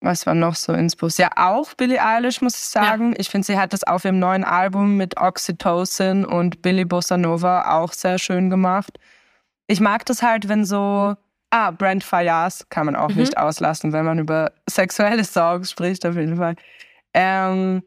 [0.04, 1.18] was war noch so ins Bus?
[1.18, 3.12] Ja, auch Billie Eilish, muss ich sagen.
[3.12, 3.18] Ja.
[3.20, 7.78] Ich finde, sie hat das auf ihrem neuen Album mit Oxytocin und Billy Bossa Nova
[7.78, 8.98] auch sehr schön gemacht.
[9.66, 11.16] Ich mag das halt, wenn so.
[11.50, 13.16] Ah, Brent Fayas kann man auch mhm.
[13.16, 16.56] nicht auslassen, wenn man über sexuelle Songs spricht, auf jeden Fall.
[17.12, 17.84] Ähm,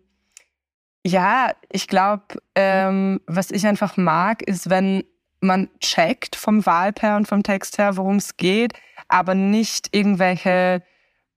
[1.06, 2.24] ja, ich glaube,
[2.56, 5.04] ähm, was ich einfach mag, ist, wenn
[5.42, 8.74] man checkt vom her und vom Text her, worum es geht,
[9.10, 10.82] aber nicht irgendwelche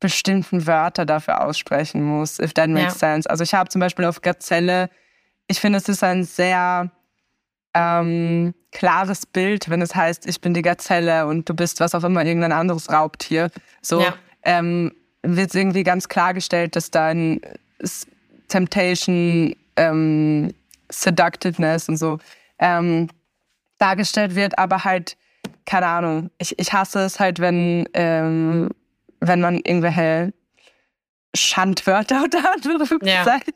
[0.00, 3.12] bestimmten Wörter dafür aussprechen muss, if that makes ja.
[3.12, 3.28] sense.
[3.28, 4.90] Also ich habe zum Beispiel auf Gazelle,
[5.46, 6.90] ich finde, es ist ein sehr
[7.74, 12.04] ähm, klares Bild, wenn es heißt, ich bin die Gazelle und du bist was auch
[12.04, 13.50] immer, irgendein anderes Raubtier.
[13.82, 14.14] So ja.
[14.42, 14.92] ähm,
[15.22, 17.40] wird irgendwie ganz klargestellt, dass dein
[18.48, 20.52] Temptation, ähm,
[20.90, 22.18] Seductiveness und so
[22.58, 23.08] ähm,
[23.78, 25.16] dargestellt wird, aber halt,
[25.66, 28.70] keine Ahnung, ich, ich hasse es halt, wenn ähm,
[29.20, 30.32] wenn man irgendwelche
[31.34, 33.54] Schandwörter unter Anführungszeichen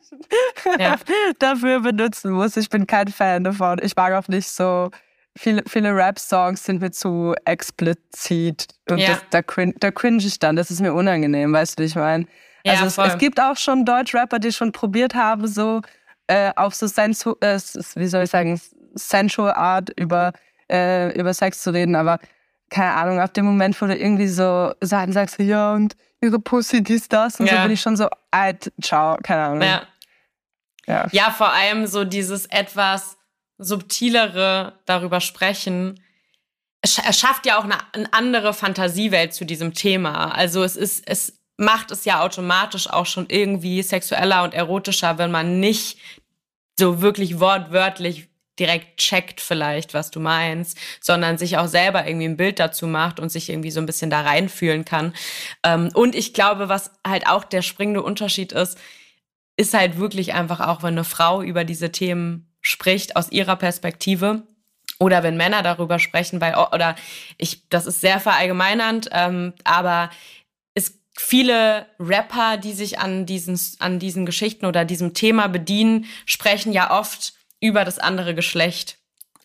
[0.79, 0.79] ja.
[0.79, 0.97] ja.
[1.39, 2.57] dafür benutzen muss.
[2.57, 3.79] Ich bin kein Fan davon.
[3.83, 4.91] Ich mag auch nicht so
[5.37, 8.69] viele, viele Rap-Songs sind mir zu explizit.
[8.89, 9.09] Und ja.
[9.09, 10.57] das, da, cringe, da cringe ich dann.
[10.57, 12.27] Das ist mir unangenehm, weißt du, wie ich meine?
[12.67, 15.83] Also es, es, gibt auch schon Deutsch-Rapper, die schon probiert haben, so
[16.29, 17.59] äh, auf so Sensu äh,
[17.95, 18.59] wie soll ich sagen,
[18.95, 20.33] sensual Art über,
[20.71, 22.19] äh, über Sex zu reden, aber
[22.71, 26.83] keine Ahnung, ab dem Moment, wo du irgendwie so Sachen sagst, ja, und ihre Pussy,
[26.83, 27.57] dies, das, und ja.
[27.57, 29.63] so bin ich schon so, alt, ciao, keine Ahnung.
[29.63, 29.83] Ja.
[30.87, 31.09] ja.
[31.13, 33.17] Ja, vor allem so dieses etwas
[33.59, 36.01] subtilere darüber sprechen.
[36.83, 40.35] Es schafft ja auch eine, eine andere Fantasiewelt zu diesem Thema.
[40.35, 45.31] Also es ist, es macht es ja automatisch auch schon irgendwie sexueller und erotischer, wenn
[45.31, 45.99] man nicht
[46.79, 48.29] so wirklich wortwörtlich
[48.59, 53.19] direkt checkt vielleicht, was du meinst, sondern sich auch selber irgendwie ein Bild dazu macht
[53.21, 55.13] und sich irgendwie so ein bisschen da reinfühlen kann.
[55.65, 58.79] Ähm, und ich glaube, was halt auch der springende Unterschied ist,
[59.57, 64.43] ist halt wirklich einfach auch, wenn eine Frau über diese Themen spricht aus ihrer Perspektive
[64.99, 66.97] oder wenn Männer darüber sprechen, weil oder
[67.37, 70.11] ich, das ist sehr verallgemeinernd, ähm, aber
[70.75, 76.73] es viele Rapper, die sich an diesen an diesen Geschichten oder diesem Thema bedienen, sprechen
[76.73, 77.35] ja oft
[77.65, 78.99] über das andere Geschlecht.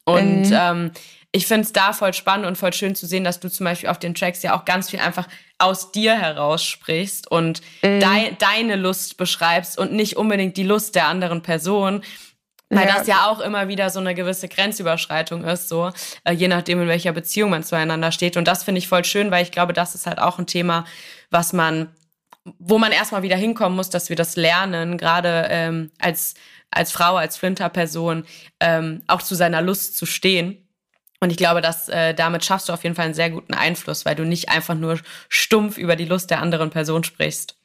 [0.03, 0.53] Und mhm.
[0.53, 0.91] ähm,
[1.31, 3.89] ich finde es da voll spannend und voll schön zu sehen, dass du zum Beispiel
[3.89, 8.01] auf den Tracks ja auch ganz viel einfach aus dir heraus sprichst und mhm.
[8.01, 12.01] de deine Lust beschreibst und nicht unbedingt die Lust der anderen Person.
[12.71, 12.97] Weil ja.
[12.97, 15.91] das ja auch immer wieder so eine gewisse Grenzüberschreitung ist, so
[16.23, 18.37] äh, je nachdem, in welcher Beziehung man zueinander steht.
[18.37, 20.85] Und das finde ich voll schön, weil ich glaube, das ist halt auch ein Thema,
[21.31, 21.87] was man,
[22.45, 26.35] wo man erstmal wieder hinkommen muss, dass wir das lernen, gerade ähm, als
[26.71, 28.25] als Frau, als Flinter-Person
[28.59, 30.67] ähm, auch zu seiner Lust zu stehen.
[31.19, 34.05] Und ich glaube, dass äh, damit schaffst du auf jeden Fall einen sehr guten Einfluss,
[34.05, 37.57] weil du nicht einfach nur stumpf über die Lust der anderen Person sprichst.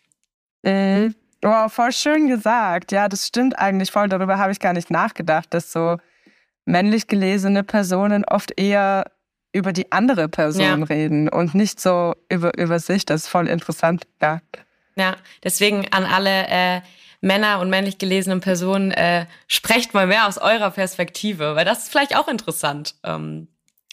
[0.62, 1.14] Mhm.
[1.44, 2.90] Oh, voll schön gesagt.
[2.90, 4.08] Ja, das stimmt eigentlich voll.
[4.08, 5.98] Darüber habe ich gar nicht nachgedacht, dass so
[6.64, 9.04] männlich gelesene Personen oft eher
[9.55, 10.84] über die andere Person ja.
[10.84, 13.07] reden und nicht so über, über sich.
[13.07, 14.02] Das ist voll interessant.
[14.20, 14.40] Ja,
[14.96, 16.80] ja deswegen an alle äh,
[17.20, 21.90] Männer und männlich gelesenen Personen, äh, sprecht mal mehr aus eurer Perspektive, weil das ist
[21.90, 22.96] vielleicht auch interessant.
[23.05, 23.48] Ähm,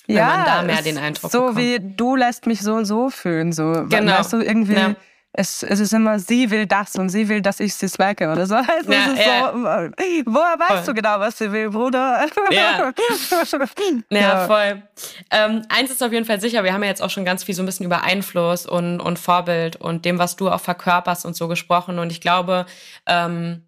[0.08, 1.58] wenn ja, man da mehr den Eindruck so bekommt.
[1.60, 4.14] wie du lässt mich so und so fühlen, so genau.
[4.14, 4.96] weißt du irgendwie ja
[5.34, 8.46] es, es ist immer, sie will das und sie will, dass ich sie swagge oder
[8.46, 8.56] so.
[8.72, 9.52] Also ja, ja.
[9.54, 9.62] so
[10.26, 10.84] woher weißt voll.
[10.86, 12.26] du genau, was sie will, Bruder?
[12.52, 12.92] Ja,
[14.10, 14.82] ja voll.
[15.30, 17.56] Ähm, eins ist auf jeden Fall sicher, wir haben ja jetzt auch schon ganz viel
[17.56, 21.36] so ein bisschen über Einfluss und, und Vorbild und dem, was du auch verkörperst und
[21.36, 22.00] so gesprochen.
[22.00, 22.66] Und ich glaube,
[23.06, 23.64] ähm,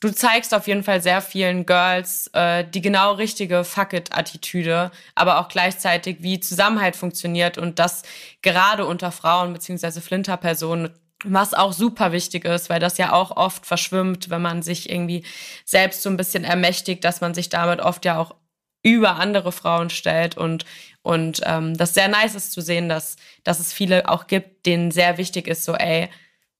[0.00, 5.38] du zeigst auf jeden Fall sehr vielen Girls äh, die genau richtige Fuck it-Attitüde, aber
[5.38, 8.02] auch gleichzeitig, wie Zusammenhalt funktioniert und das
[8.42, 10.90] gerade unter Frauen beziehungsweise Flinter-Personen
[11.24, 15.22] was auch super wichtig ist, weil das ja auch oft verschwimmt, wenn man sich irgendwie
[15.64, 18.34] selbst so ein bisschen ermächtigt, dass man sich damit oft ja auch
[18.82, 20.64] über andere Frauen stellt und
[21.02, 24.90] und ähm, das sehr nice ist zu sehen, dass dass es viele auch gibt, denen
[24.90, 26.08] sehr wichtig ist, so ey,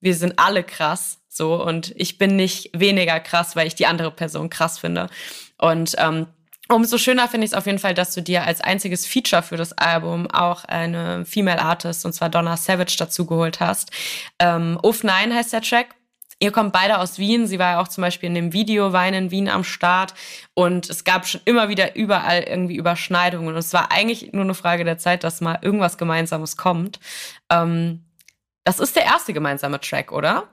[0.00, 4.10] wir sind alle krass so, und ich bin nicht weniger krass, weil ich die andere
[4.10, 5.08] Person krass finde.
[5.58, 6.26] Und ähm,
[6.68, 9.56] umso schöner finde ich es auf jeden Fall, dass du dir als einziges Feature für
[9.56, 13.92] das Album auch eine Female Artist, und zwar Donna Savage, dazugeholt hast.
[14.40, 15.94] Ähm, Uff 9 heißt der Track.
[16.40, 17.46] Ihr kommt beide aus Wien.
[17.46, 20.14] Sie war ja auch zum Beispiel in dem Video Wein in Wien am Start.
[20.54, 23.50] Und es gab schon immer wieder überall irgendwie Überschneidungen.
[23.50, 26.98] Und es war eigentlich nur eine Frage der Zeit, dass mal irgendwas Gemeinsames kommt.
[27.50, 28.04] Ähm,
[28.64, 30.48] das ist der erste gemeinsame Track, oder?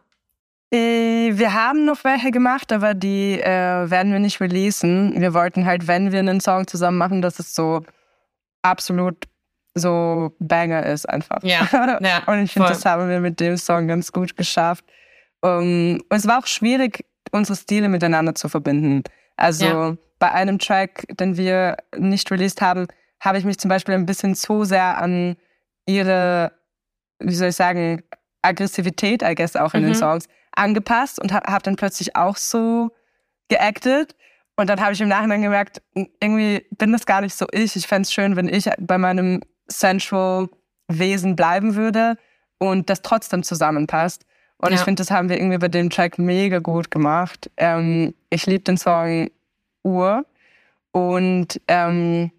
[0.71, 5.19] Äh, wir haben noch welche gemacht, aber die äh, werden wir nicht releasen.
[5.19, 7.83] Wir wollten halt, wenn wir einen Song zusammen machen, dass es so
[8.61, 9.25] absolut
[9.73, 11.41] so Banger ist einfach.
[11.43, 11.67] Ja.
[12.01, 14.83] ja und ich finde, das haben wir mit dem Song ganz gut geschafft.
[15.41, 19.03] Um, und es war auch schwierig, unsere Stile miteinander zu verbinden.
[19.35, 19.97] Also ja.
[20.19, 22.87] bei einem Track, den wir nicht released haben,
[23.19, 25.37] habe ich mich zum Beispiel ein bisschen zu sehr an
[25.85, 26.51] ihre,
[27.19, 28.03] wie soll ich sagen,
[28.41, 29.87] Aggressivität, I guess, auch in mhm.
[29.87, 30.27] den Songs
[30.57, 32.91] angepasst und habe hab dann plötzlich auch so
[33.47, 34.15] geactet.
[34.55, 37.75] Und dann habe ich im Nachhinein gemerkt, irgendwie bin das gar nicht so ich.
[37.75, 40.49] Ich fände es schön, wenn ich bei meinem Central
[40.87, 42.17] Wesen bleiben würde
[42.57, 44.25] und das trotzdem zusammenpasst.
[44.57, 44.75] Und ja.
[44.75, 47.51] ich finde, das haben wir irgendwie bei dem Track mega gut gemacht.
[47.57, 49.29] Ähm, ich liebe den Song
[49.83, 50.25] Uhr.
[50.91, 52.31] Und ähm,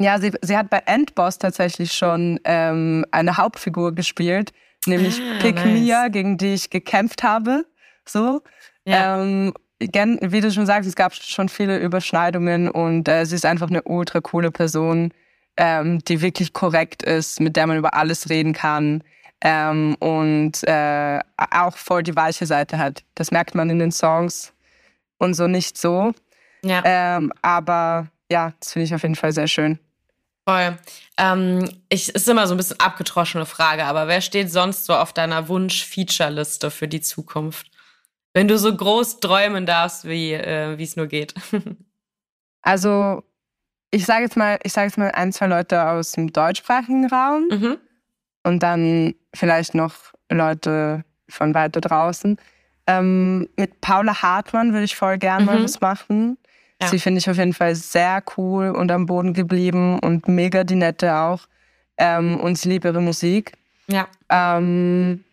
[0.00, 4.52] ja, sie, sie hat bei Endboss tatsächlich schon ähm, eine Hauptfigur gespielt,
[4.86, 5.66] nämlich ah, Pick nice.
[5.66, 7.64] Mia, gegen die ich gekämpft habe.
[8.04, 8.42] So.
[8.84, 9.20] Ja.
[9.20, 13.68] Ähm, wie du schon sagst, es gab schon viele Überschneidungen und äh, sie ist einfach
[13.68, 15.12] eine ultra coole Person,
[15.58, 19.02] ähm, die wirklich korrekt ist, mit der man über alles reden kann
[19.42, 23.04] ähm, und äh, auch voll die weiche Seite hat.
[23.14, 24.54] Das merkt man in den Songs
[25.18, 26.12] und so nicht so.
[26.62, 26.82] Ja.
[26.84, 29.78] Ähm, aber ja, das finde ich auf jeden Fall sehr schön.
[30.48, 30.78] Voll.
[31.18, 35.12] Ähm, ich, ist immer so ein bisschen abgetroschene Frage, aber wer steht sonst so auf
[35.12, 37.70] deiner Wunsch-Feature-Liste für die Zukunft?
[38.32, 41.34] Wenn du so groß träumen darfst, wie äh, es nur geht.
[42.66, 43.22] Also
[43.92, 47.46] ich sage jetzt mal, ich sage jetzt mal ein, zwei Leute aus dem deutschsprachigen Raum
[47.48, 47.78] mhm.
[48.42, 49.94] und dann vielleicht noch
[50.28, 52.36] Leute von weiter draußen.
[52.88, 55.46] Ähm, mit Paula Hartmann würde ich voll gern mhm.
[55.46, 56.38] mal was machen.
[56.80, 56.88] Ja.
[56.88, 60.74] Sie finde ich auf jeden Fall sehr cool und am Boden geblieben und mega die
[60.74, 61.46] Nette auch.
[61.96, 63.52] Ähm, und sie liebt ihre Musik.
[63.86, 64.08] Ja.
[64.28, 65.24] Ähm,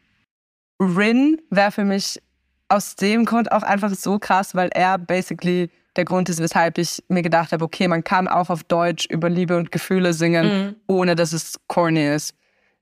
[0.80, 2.22] Rin wäre für mich
[2.70, 7.04] aus dem Grund auch einfach so krass, weil er basically der Grund ist, weshalb ich
[7.08, 10.76] mir gedacht habe, okay, man kann auch auf Deutsch über Liebe und Gefühle singen, mhm.
[10.88, 12.36] ohne dass es corny ist.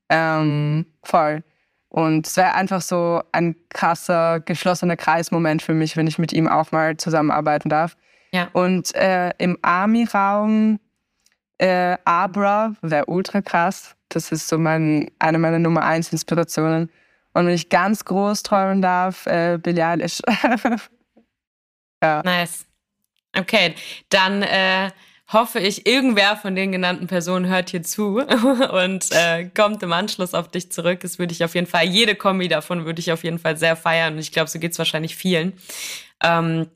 [0.10, 1.44] Ähm, voll.
[1.90, 6.48] Und es wäre einfach so ein krasser, geschlossener Kreismoment für mich, wenn ich mit ihm
[6.48, 7.98] auch mal zusammenarbeiten darf.
[8.34, 8.50] Ja.
[8.54, 10.80] Und äh, im Army-Raum
[11.58, 13.96] äh, Abra wäre ultra krass.
[14.10, 16.90] Das ist so mein, eine meiner Nummer eins Inspirationen.
[17.34, 20.22] Und wenn ich ganz groß träumen darf, äh, Billie Eilish.
[22.04, 22.22] ja.
[22.24, 22.66] Nice.
[23.38, 23.76] Okay,
[24.10, 24.92] dann äh,
[25.32, 28.20] hoffe ich, irgendwer von den genannten Personen hört hier zu
[28.74, 31.00] und äh, kommt im Anschluss auf dich zurück.
[31.02, 33.78] Das würde ich auf jeden Fall, jede Kombi davon würde ich auf jeden Fall sehr
[33.78, 35.54] feiern und ich glaube, so geht's wahrscheinlich vielen.
[36.22, 36.68] Ähm,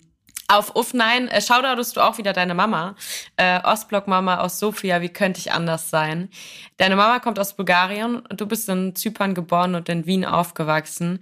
[0.48, 2.96] auf Uff nein, äh, shoutoutest du auch wieder deine Mama.
[3.38, 6.30] Äh, Ostblock-Mama aus Sofia, wie könnte ich anders sein?
[6.78, 11.20] Deine Mama kommt aus Bulgarien und du bist in Zypern geboren und in Wien aufgewachsen.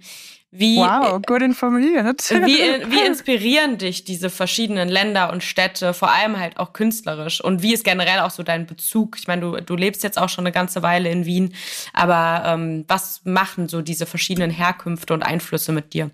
[0.56, 2.30] Wie, wow, gut informiert.
[2.30, 7.42] Wie, wie inspirieren dich diese verschiedenen Länder und Städte, vor allem halt auch künstlerisch?
[7.42, 9.16] Und wie ist generell auch so dein Bezug?
[9.18, 11.54] Ich meine, du, du lebst jetzt auch schon eine ganze Weile in Wien,
[11.92, 16.12] aber ähm, was machen so diese verschiedenen Herkünfte und Einflüsse mit dir?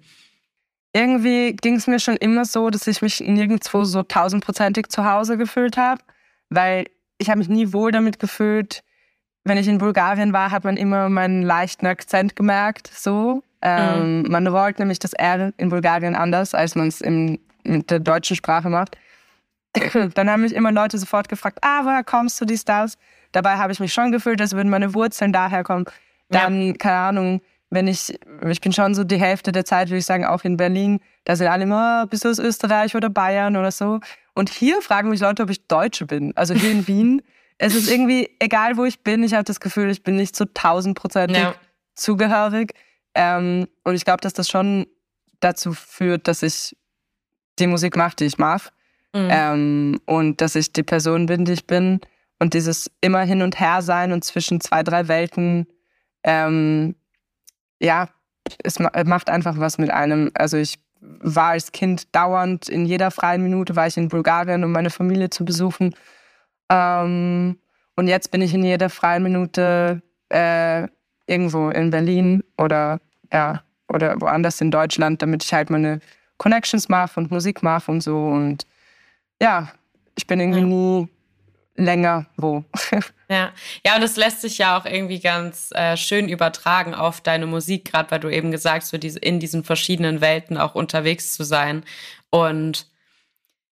[0.92, 5.36] Irgendwie ging es mir schon immer so, dass ich mich nirgendwo so tausendprozentig zu Hause
[5.36, 6.02] gefühlt habe,
[6.48, 6.86] weil
[7.18, 8.82] ich habe mich nie wohl damit gefühlt.
[9.44, 13.42] Wenn ich in Bulgarien war, hat man immer meinen leichten Akzent gemerkt, so.
[13.62, 14.30] Ähm, mhm.
[14.30, 18.68] Man rollt nämlich das R in Bulgarien anders, als man es mit der deutschen Sprache
[18.68, 18.96] macht.
[20.14, 22.98] Dann haben mich immer Leute sofort gefragt, ah, woher kommst du, dies, das?
[23.32, 25.84] Dabei habe ich mich schon gefühlt, als würden meine Wurzeln daher kommen.
[26.30, 26.72] Dann, ja.
[26.74, 27.40] keine Ahnung,
[27.70, 28.18] wenn ich,
[28.48, 31.36] ich bin schon so die Hälfte der Zeit, würde ich sagen, auch in Berlin, da
[31.36, 34.00] sind alle immer, oh, bist du aus Österreich oder Bayern oder so.
[34.34, 36.36] Und hier fragen mich Leute, ob ich Deutsche bin.
[36.36, 37.22] Also hier in Wien,
[37.58, 40.46] es ist irgendwie, egal wo ich bin, ich habe das Gefühl, ich bin nicht so
[40.46, 41.54] tausendprozentig ja.
[41.94, 42.74] zugehörig.
[43.14, 44.86] Ähm, und ich glaube, dass das schon
[45.38, 46.76] dazu führt, dass ich
[47.58, 48.70] die Musik mache, die ich mache.
[49.14, 49.28] Mhm.
[49.30, 52.00] Ähm, und dass ich die Person bin, die ich bin.
[52.40, 55.66] Und dieses immer hin und her sein und zwischen zwei, drei Welten,
[56.24, 56.94] ähm,
[57.80, 58.08] ja,
[58.62, 60.30] es macht einfach was mit einem.
[60.34, 64.72] Also ich war als Kind dauernd in jeder freien Minute war ich in Bulgarien, um
[64.72, 65.94] meine Familie zu besuchen.
[66.70, 67.58] Ähm,
[67.96, 70.86] und jetzt bin ich in jeder freien Minute äh,
[71.26, 73.00] irgendwo in Berlin oder
[73.32, 76.00] ja, oder woanders in Deutschland, damit ich halt meine
[76.38, 78.26] Connections mache und Musik mache und so.
[78.26, 78.66] Und
[79.40, 79.68] ja,
[80.16, 81.08] ich bin irgendwie nie
[81.84, 82.64] länger wo.
[83.28, 83.52] ja.
[83.84, 87.90] ja, und es lässt sich ja auch irgendwie ganz äh, schön übertragen auf deine Musik,
[87.90, 91.44] gerade weil du eben gesagt hast, so diese, in diesen verschiedenen Welten auch unterwegs zu
[91.44, 91.84] sein.
[92.30, 92.86] Und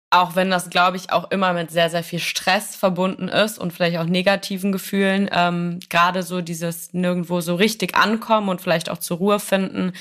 [0.10, 3.74] auch wenn das, glaube ich, auch immer mit sehr, sehr viel Stress verbunden ist und
[3.74, 9.00] vielleicht auch negativen Gefühlen, ähm, gerade so dieses nirgendwo so richtig ankommen und vielleicht auch
[9.00, 9.92] zur Ruhe finden,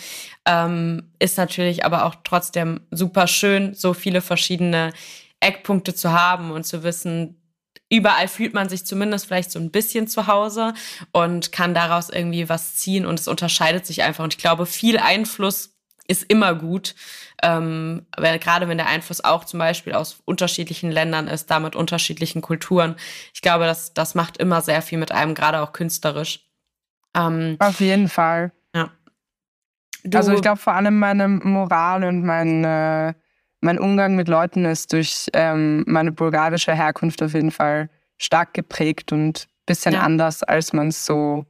[0.44, 4.92] ähm, ist natürlich aber auch trotzdem super schön, so viele verschiedene
[5.40, 7.36] Eckpunkte zu haben und zu wissen,
[7.88, 10.74] überall fühlt man sich zumindest vielleicht so ein bisschen zu Hause
[11.12, 14.24] und kann daraus irgendwie was ziehen und es unterscheidet sich einfach.
[14.24, 15.76] Und ich glaube, viel Einfluss
[16.08, 16.94] ist immer gut.
[17.42, 22.40] Ähm, weil gerade wenn der Einfluss auch zum Beispiel aus unterschiedlichen Ländern ist, damit unterschiedlichen
[22.40, 22.96] Kulturen.
[23.34, 26.48] Ich glaube, das, das macht immer sehr viel mit einem, gerade auch künstlerisch.
[27.14, 28.52] Ähm, Auf jeden Fall.
[28.74, 28.90] Ja.
[30.02, 33.14] Du, also ich glaube vor allem meine Moral und mein, äh,
[33.66, 39.10] mein Umgang mit Leuten ist durch ähm, meine bulgarische Herkunft auf jeden Fall stark geprägt
[39.10, 40.02] und ein bisschen ja.
[40.02, 41.44] anders, als man es so,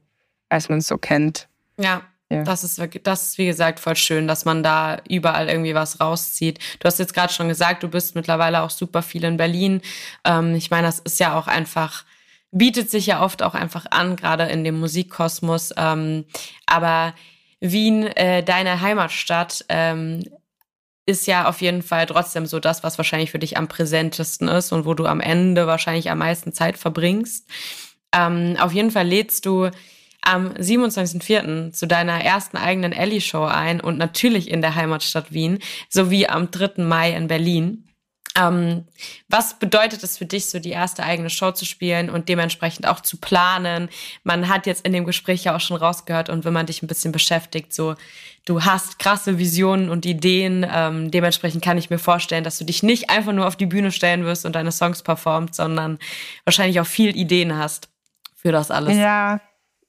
[0.48, 1.46] als man es so kennt.
[1.76, 2.00] Ja,
[2.30, 2.42] ja.
[2.42, 6.00] Das ist wirklich, das ist wie gesagt voll schön, dass man da überall irgendwie was
[6.00, 6.58] rauszieht.
[6.80, 9.82] Du hast jetzt gerade schon gesagt, du bist mittlerweile auch super viel in Berlin.
[10.24, 12.06] Ähm, ich meine, das ist ja auch einfach,
[12.50, 15.74] bietet sich ja oft auch einfach an, gerade in dem Musikkosmos.
[15.76, 16.24] Ähm,
[16.64, 17.14] aber
[17.60, 20.24] Wien, äh, deine Heimatstadt, ähm,
[21.06, 24.72] ist ja auf jeden Fall trotzdem so das, was wahrscheinlich für dich am präsentesten ist
[24.72, 27.48] und wo du am Ende wahrscheinlich am meisten Zeit verbringst.
[28.12, 29.70] Ähm, auf jeden Fall lädst du
[30.20, 31.72] am 27.04.
[31.72, 36.82] zu deiner ersten eigenen Ellie-Show ein und natürlich in der Heimatstadt Wien sowie am 3.
[36.82, 37.85] Mai in Berlin.
[38.38, 38.84] Ähm,
[39.28, 43.00] was bedeutet es für dich, so die erste eigene Show zu spielen und dementsprechend auch
[43.00, 43.88] zu planen?
[44.24, 46.86] Man hat jetzt in dem Gespräch ja auch schon rausgehört und wenn man dich ein
[46.86, 47.94] bisschen beschäftigt, so
[48.46, 50.66] du hast krasse Visionen und Ideen.
[50.70, 53.92] Ähm, dementsprechend kann ich mir vorstellen, dass du dich nicht einfach nur auf die Bühne
[53.92, 55.98] stellen wirst und deine Songs performt, sondern
[56.44, 57.88] wahrscheinlich auch viel Ideen hast
[58.34, 58.96] für das alles.
[58.96, 59.40] Ja,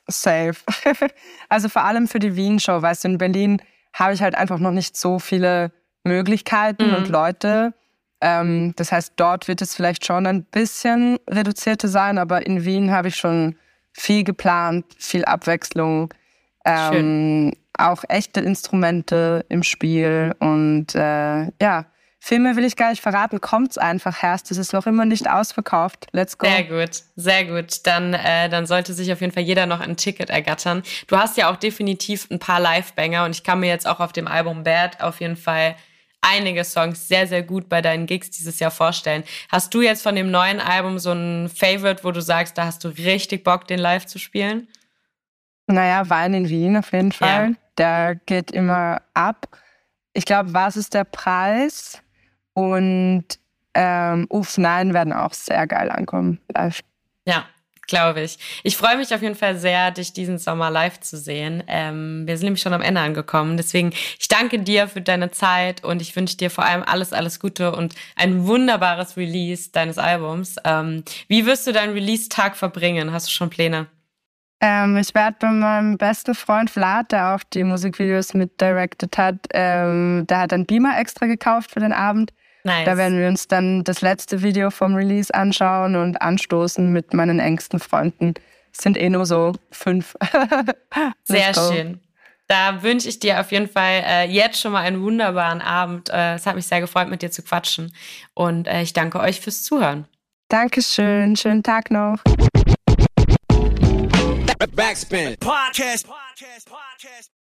[0.08, 0.56] safe.
[1.50, 3.62] also vor allem für die Wien-Show, weißt du, in Berlin
[3.93, 5.72] habe ich halt einfach noch nicht so viele
[6.04, 6.95] Möglichkeiten mhm.
[6.95, 7.74] und Leute.
[8.22, 12.91] Ähm, das heißt, dort wird es vielleicht schon ein bisschen reduzierter sein, aber in Wien
[12.91, 13.55] habe ich schon
[13.93, 16.13] viel geplant, viel Abwechslung,
[16.65, 21.86] ähm, auch echte Instrumente im Spiel und äh, ja,
[22.20, 23.39] viel mehr will ich gar nicht verraten.
[23.39, 24.51] Kommt's einfach erst.
[24.51, 26.07] Es ist noch immer nicht ausverkauft.
[26.11, 26.47] Let's go.
[26.47, 27.86] Sehr gut, sehr gut.
[27.86, 30.84] Dann, äh, dann sollte sich auf jeden Fall jeder noch ein Ticket ergattern.
[31.07, 34.11] Du hast ja auch definitiv ein paar Live-Banger und ich kann mir jetzt auch auf
[34.11, 35.76] dem Album Bad auf jeden Fall
[36.28, 39.23] einige Songs sehr, sehr gut bei deinen Gigs dieses Jahr vorstellen.
[39.49, 42.84] Hast du jetzt von dem neuen Album so ein Favorite, wo du sagst, da hast
[42.84, 44.67] du richtig Bock, den live zu spielen?
[45.67, 47.49] Naja, Wein in Wien auf jeden Fall.
[47.49, 47.55] Ja.
[47.78, 49.47] Der geht immer ab.
[50.13, 52.01] Ich glaube, was ist der Preis?
[52.53, 53.25] Und
[53.73, 56.82] ähm, Uff, Nein werden auch sehr geil ankommen live.
[57.25, 57.45] Ja,
[57.88, 58.38] Glaube ich.
[58.64, 61.64] Ich freue mich auf jeden Fall sehr, dich diesen Sommer live zu sehen.
[61.68, 63.56] Ähm, wir sind nämlich schon am Ende angekommen.
[63.56, 67.40] Deswegen, ich danke dir für deine Zeit und ich wünsche dir vor allem alles, alles
[67.40, 70.58] Gute und ein wunderbares Release deines Albums.
[70.66, 73.14] Ähm, wie wirst du deinen Release-Tag verbringen?
[73.14, 73.88] Hast du schon Pläne?
[74.60, 79.48] Ähm, ich werde bei meinem besten Freund Vlad, der auch die Musikvideos mit directed hat,
[79.54, 82.34] ähm, der hat einen Beamer extra gekauft für den Abend.
[82.68, 82.86] Nice.
[82.86, 87.39] Da werden wir uns dann das letzte Video vom Release anschauen und anstoßen mit meinen
[87.39, 88.34] engsten Freunden.
[88.74, 90.18] Es sind eh nur so fünf.
[91.24, 92.01] Sehr schön.
[92.47, 96.09] Da wünsche ich dir auf jeden Fall äh, jetzt schon mal einen wunderbaren Abend.
[96.09, 97.93] Äh, es hat mich sehr gefreut, mit dir zu quatschen.
[98.34, 100.05] Und äh, ich danke euch fürs Zuhören.
[100.47, 101.36] Dankeschön.
[101.36, 102.20] Schönen Tag noch.
[104.76, 105.36] Backspin.
[105.39, 106.07] Podcast.
[106.07, 106.70] Podcast.
[106.70, 107.37] Podcast.